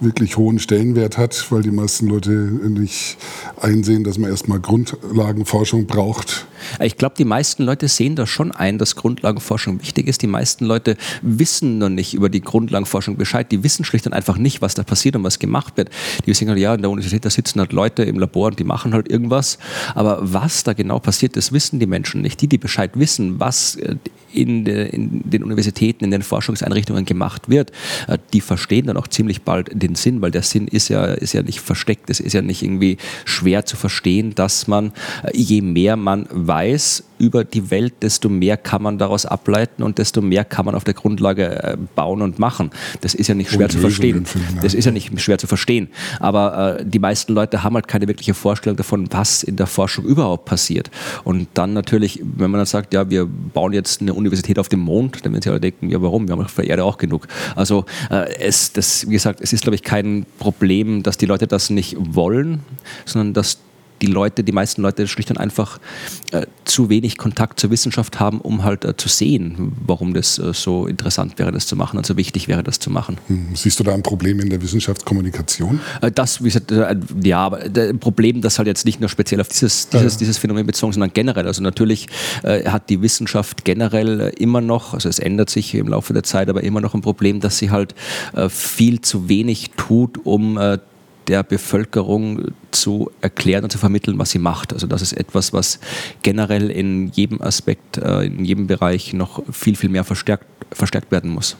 wirklich 0.00 0.36
hohen 0.36 0.58
Stellenwert 0.58 1.18
hat, 1.18 1.50
weil 1.50 1.62
die 1.62 1.70
meisten 1.70 2.06
Leute 2.08 2.30
nicht 2.30 3.16
einsehen, 3.60 4.04
dass 4.04 4.18
man 4.18 4.30
erstmal 4.30 4.60
Grundlagenforschung 4.60 5.86
braucht. 5.86 6.46
Ich 6.80 6.96
glaube, 6.96 7.14
die 7.16 7.24
meisten 7.24 7.62
Leute 7.62 7.88
sehen 7.88 8.16
das 8.16 8.28
schon 8.28 8.52
ein, 8.52 8.78
dass 8.78 8.96
Grundlagenforschung 8.96 9.80
wichtig 9.80 10.08
ist. 10.08 10.22
Die 10.22 10.26
meisten 10.26 10.64
Leute 10.64 10.96
wissen 11.22 11.78
noch 11.78 11.88
nicht 11.88 12.14
über 12.14 12.28
die 12.28 12.40
Grundlagenforschung 12.40 13.16
Bescheid. 13.16 13.50
Die 13.50 13.62
wissen 13.62 13.84
schlicht 13.84 14.06
und 14.06 14.12
einfach 14.12 14.38
nicht, 14.38 14.62
was 14.62 14.74
da 14.74 14.82
passiert 14.82 15.16
und 15.16 15.24
was 15.24 15.38
gemacht 15.38 15.76
wird. 15.76 15.90
Die 16.24 16.28
wissen 16.28 16.48
halt, 16.48 16.58
ja, 16.58 16.74
in 16.74 16.82
der 16.82 16.90
Universität, 16.90 17.24
da 17.24 17.30
sitzen 17.30 17.60
halt 17.60 17.72
Leute 17.72 18.02
im 18.02 18.18
Labor 18.18 18.48
und 18.48 18.58
die 18.58 18.64
machen 18.64 18.94
halt 18.94 19.10
irgendwas. 19.10 19.58
Aber 19.94 20.18
was 20.22 20.64
da 20.64 20.72
genau 20.72 20.98
passiert, 20.98 21.36
das 21.36 21.52
wissen 21.52 21.78
die 21.78 21.86
Menschen 21.86 22.22
nicht. 22.22 22.40
Die, 22.40 22.48
die 22.48 22.58
Bescheid 22.58 22.90
wissen, 22.94 23.40
was 23.40 23.76
äh, 23.76 23.96
in, 24.36 24.64
de, 24.64 24.88
in 24.88 25.22
den 25.24 25.42
Universitäten, 25.42 26.04
in 26.04 26.10
den 26.10 26.22
Forschungseinrichtungen 26.22 27.04
gemacht 27.04 27.48
wird, 27.48 27.72
äh, 28.08 28.18
die 28.32 28.40
verstehen 28.40 28.86
dann 28.86 28.96
auch 28.96 29.08
ziemlich 29.08 29.42
bald 29.42 29.70
den 29.72 29.94
Sinn, 29.94 30.20
weil 30.20 30.30
der 30.30 30.42
Sinn 30.42 30.68
ist 30.68 30.88
ja, 30.88 31.06
ist 31.06 31.32
ja 31.32 31.42
nicht 31.42 31.60
versteckt. 31.60 32.10
Es 32.10 32.20
ist 32.20 32.32
ja 32.32 32.42
nicht 32.42 32.62
irgendwie 32.62 32.98
schwer 33.24 33.64
zu 33.64 33.76
verstehen, 33.76 34.34
dass 34.34 34.66
man, 34.66 34.92
äh, 35.22 35.36
je 35.36 35.62
mehr 35.62 35.96
man 35.96 36.26
weiß 36.30 37.04
über 37.18 37.44
die 37.44 37.70
Welt, 37.70 37.94
desto 38.02 38.28
mehr 38.28 38.56
kann 38.56 38.82
man 38.82 38.98
daraus 38.98 39.26
ableiten 39.26 39.82
und 39.82 39.98
desto 39.98 40.22
mehr 40.22 40.44
kann 40.44 40.66
man 40.66 40.74
auf 40.74 40.84
der 40.84 40.94
Grundlage 40.94 41.62
äh, 41.62 41.76
bauen 41.94 42.22
und 42.22 42.38
machen. 42.38 42.70
Das 43.00 43.14
ist 43.14 43.28
ja 43.28 43.34
nicht 43.34 43.50
schwer 43.50 43.66
und 43.66 43.72
zu 43.72 43.78
verstehen. 43.78 44.26
Finden, 44.26 44.58
das 44.62 44.74
ist 44.74 44.84
ja 44.84 44.90
nicht 44.90 45.18
schwer 45.20 45.38
zu 45.38 45.46
verstehen. 45.46 45.88
Aber 46.20 46.78
äh, 46.78 46.84
die 46.84 46.98
meisten 46.98 47.32
Leute 47.32 47.62
haben 47.62 47.74
halt 47.74 47.88
keine 47.88 48.08
wirkliche 48.08 48.34
Vorstellung 48.34 48.76
davon, 48.76 49.08
was 49.10 49.42
in 49.42 49.56
der 49.56 49.66
Forschung 49.66 50.04
überhaupt 50.04 50.44
passiert. 50.44 50.90
Und 51.24 51.48
dann 51.54 51.72
natürlich, 51.72 52.20
wenn 52.22 52.50
man 52.50 52.58
dann 52.58 52.66
sagt, 52.66 52.94
ja, 52.94 53.08
wir 53.10 53.26
bauen 53.26 53.72
jetzt 53.72 54.00
eine 54.00 54.14
Universität 54.14 54.58
auf 54.58 54.68
dem 54.68 54.80
Mond, 54.80 55.24
dann 55.24 55.32
werden 55.32 55.42
sie 55.42 55.50
alle 55.50 55.60
denken, 55.60 55.90
ja, 55.90 56.00
warum? 56.02 56.28
Wir 56.28 56.32
haben 56.32 56.44
auf 56.44 56.54
der 56.54 56.66
Erde 56.66 56.84
auch 56.84 56.98
genug. 56.98 57.26
Also 57.54 57.84
äh, 58.10 58.34
es, 58.40 58.72
das, 58.72 59.08
wie 59.08 59.12
gesagt, 59.12 59.40
es 59.40 59.52
ist, 59.52 59.62
glaube 59.62 59.76
ich, 59.76 59.82
kein 59.82 60.26
Problem, 60.38 61.02
dass 61.02 61.16
die 61.16 61.26
Leute 61.26 61.46
das 61.46 61.70
nicht 61.70 61.96
wollen, 61.98 62.60
sondern 63.04 63.34
dass 63.34 63.58
die 64.02 64.06
Leute, 64.06 64.44
die 64.44 64.52
meisten 64.52 64.82
Leute 64.82 65.06
schlicht 65.08 65.30
und 65.30 65.38
einfach 65.38 65.78
äh, 66.32 66.46
zu 66.64 66.88
wenig 66.90 67.16
Kontakt 67.16 67.60
zur 67.60 67.70
Wissenschaft 67.70 68.20
haben, 68.20 68.40
um 68.40 68.64
halt 68.64 68.84
äh, 68.84 68.96
zu 68.96 69.08
sehen, 69.08 69.72
warum 69.86 70.14
das 70.14 70.38
äh, 70.38 70.52
so 70.52 70.86
interessant 70.86 71.38
wäre, 71.38 71.52
das 71.52 71.66
zu 71.66 71.76
machen 71.76 71.96
und 71.96 72.06
so 72.06 72.16
wichtig 72.16 72.48
wäre, 72.48 72.62
das 72.62 72.78
zu 72.78 72.90
machen. 72.90 73.18
Hm. 73.28 73.48
Siehst 73.54 73.78
du 73.80 73.84
da 73.84 73.94
ein 73.94 74.02
Problem 74.02 74.40
in 74.40 74.50
der 74.50 74.60
Wissenschaftskommunikation? 74.60 75.80
Äh, 76.00 76.10
das, 76.10 76.40
wie 76.40 76.48
gesagt, 76.48 76.70
äh, 76.72 76.96
ja, 77.22 77.38
aber 77.38 77.60
ein 77.60 77.98
Problem, 77.98 78.40
das 78.40 78.58
halt 78.58 78.68
jetzt 78.68 78.84
nicht 78.84 79.00
nur 79.00 79.08
speziell 79.08 79.40
auf 79.40 79.48
dieses, 79.48 79.88
dieses, 79.88 80.14
ja. 80.14 80.18
dieses 80.18 80.38
Phänomen 80.38 80.66
bezogen, 80.66 80.92
sondern 80.92 81.12
generell. 81.12 81.46
Also 81.46 81.62
natürlich 81.62 82.08
äh, 82.42 82.68
hat 82.68 82.90
die 82.90 83.00
Wissenschaft 83.02 83.64
generell 83.64 84.32
immer 84.38 84.60
noch, 84.60 84.94
also 84.94 85.08
es 85.08 85.18
ändert 85.18 85.50
sich 85.50 85.74
im 85.74 85.88
Laufe 85.88 86.12
der 86.12 86.22
Zeit, 86.22 86.48
aber 86.48 86.62
immer 86.62 86.80
noch 86.80 86.94
ein 86.94 87.00
Problem, 87.00 87.40
dass 87.40 87.58
sie 87.58 87.70
halt 87.70 87.94
viel 88.48 89.00
zu 89.00 89.28
wenig 89.28 89.70
tut, 89.76 90.18
um 90.24 90.58
der 91.28 91.42
Bevölkerung 91.42 92.52
zu 92.70 93.10
erklären 93.20 93.64
und 93.64 93.70
zu 93.70 93.78
vermitteln, 93.78 94.18
was 94.18 94.30
sie 94.30 94.38
macht. 94.38 94.72
Also 94.72 94.86
das 94.86 95.02
ist 95.02 95.12
etwas, 95.12 95.52
was 95.52 95.78
generell 96.22 96.70
in 96.70 97.08
jedem 97.08 97.40
Aspekt, 97.42 97.98
äh, 97.98 98.26
in 98.26 98.44
jedem 98.44 98.66
Bereich 98.66 99.12
noch 99.12 99.42
viel, 99.50 99.76
viel 99.76 99.90
mehr 99.90 100.04
verstärkt, 100.04 100.46
verstärkt 100.72 101.10
werden 101.10 101.30
muss. 101.30 101.56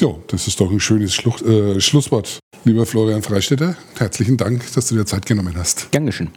Ja, 0.00 0.08
das 0.28 0.46
ist 0.46 0.60
doch 0.60 0.70
ein 0.70 0.80
schönes 0.80 1.14
Schluch, 1.14 1.40
äh, 1.42 1.80
Schlusswort. 1.80 2.38
Lieber 2.64 2.84
Florian 2.84 3.22
Freistetter, 3.22 3.76
herzlichen 3.96 4.36
Dank, 4.36 4.62
dass 4.74 4.88
du 4.88 4.96
dir 4.96 5.06
Zeit 5.06 5.24
genommen 5.24 5.54
hast. 5.56 5.90
Geschehen. 5.92 6.30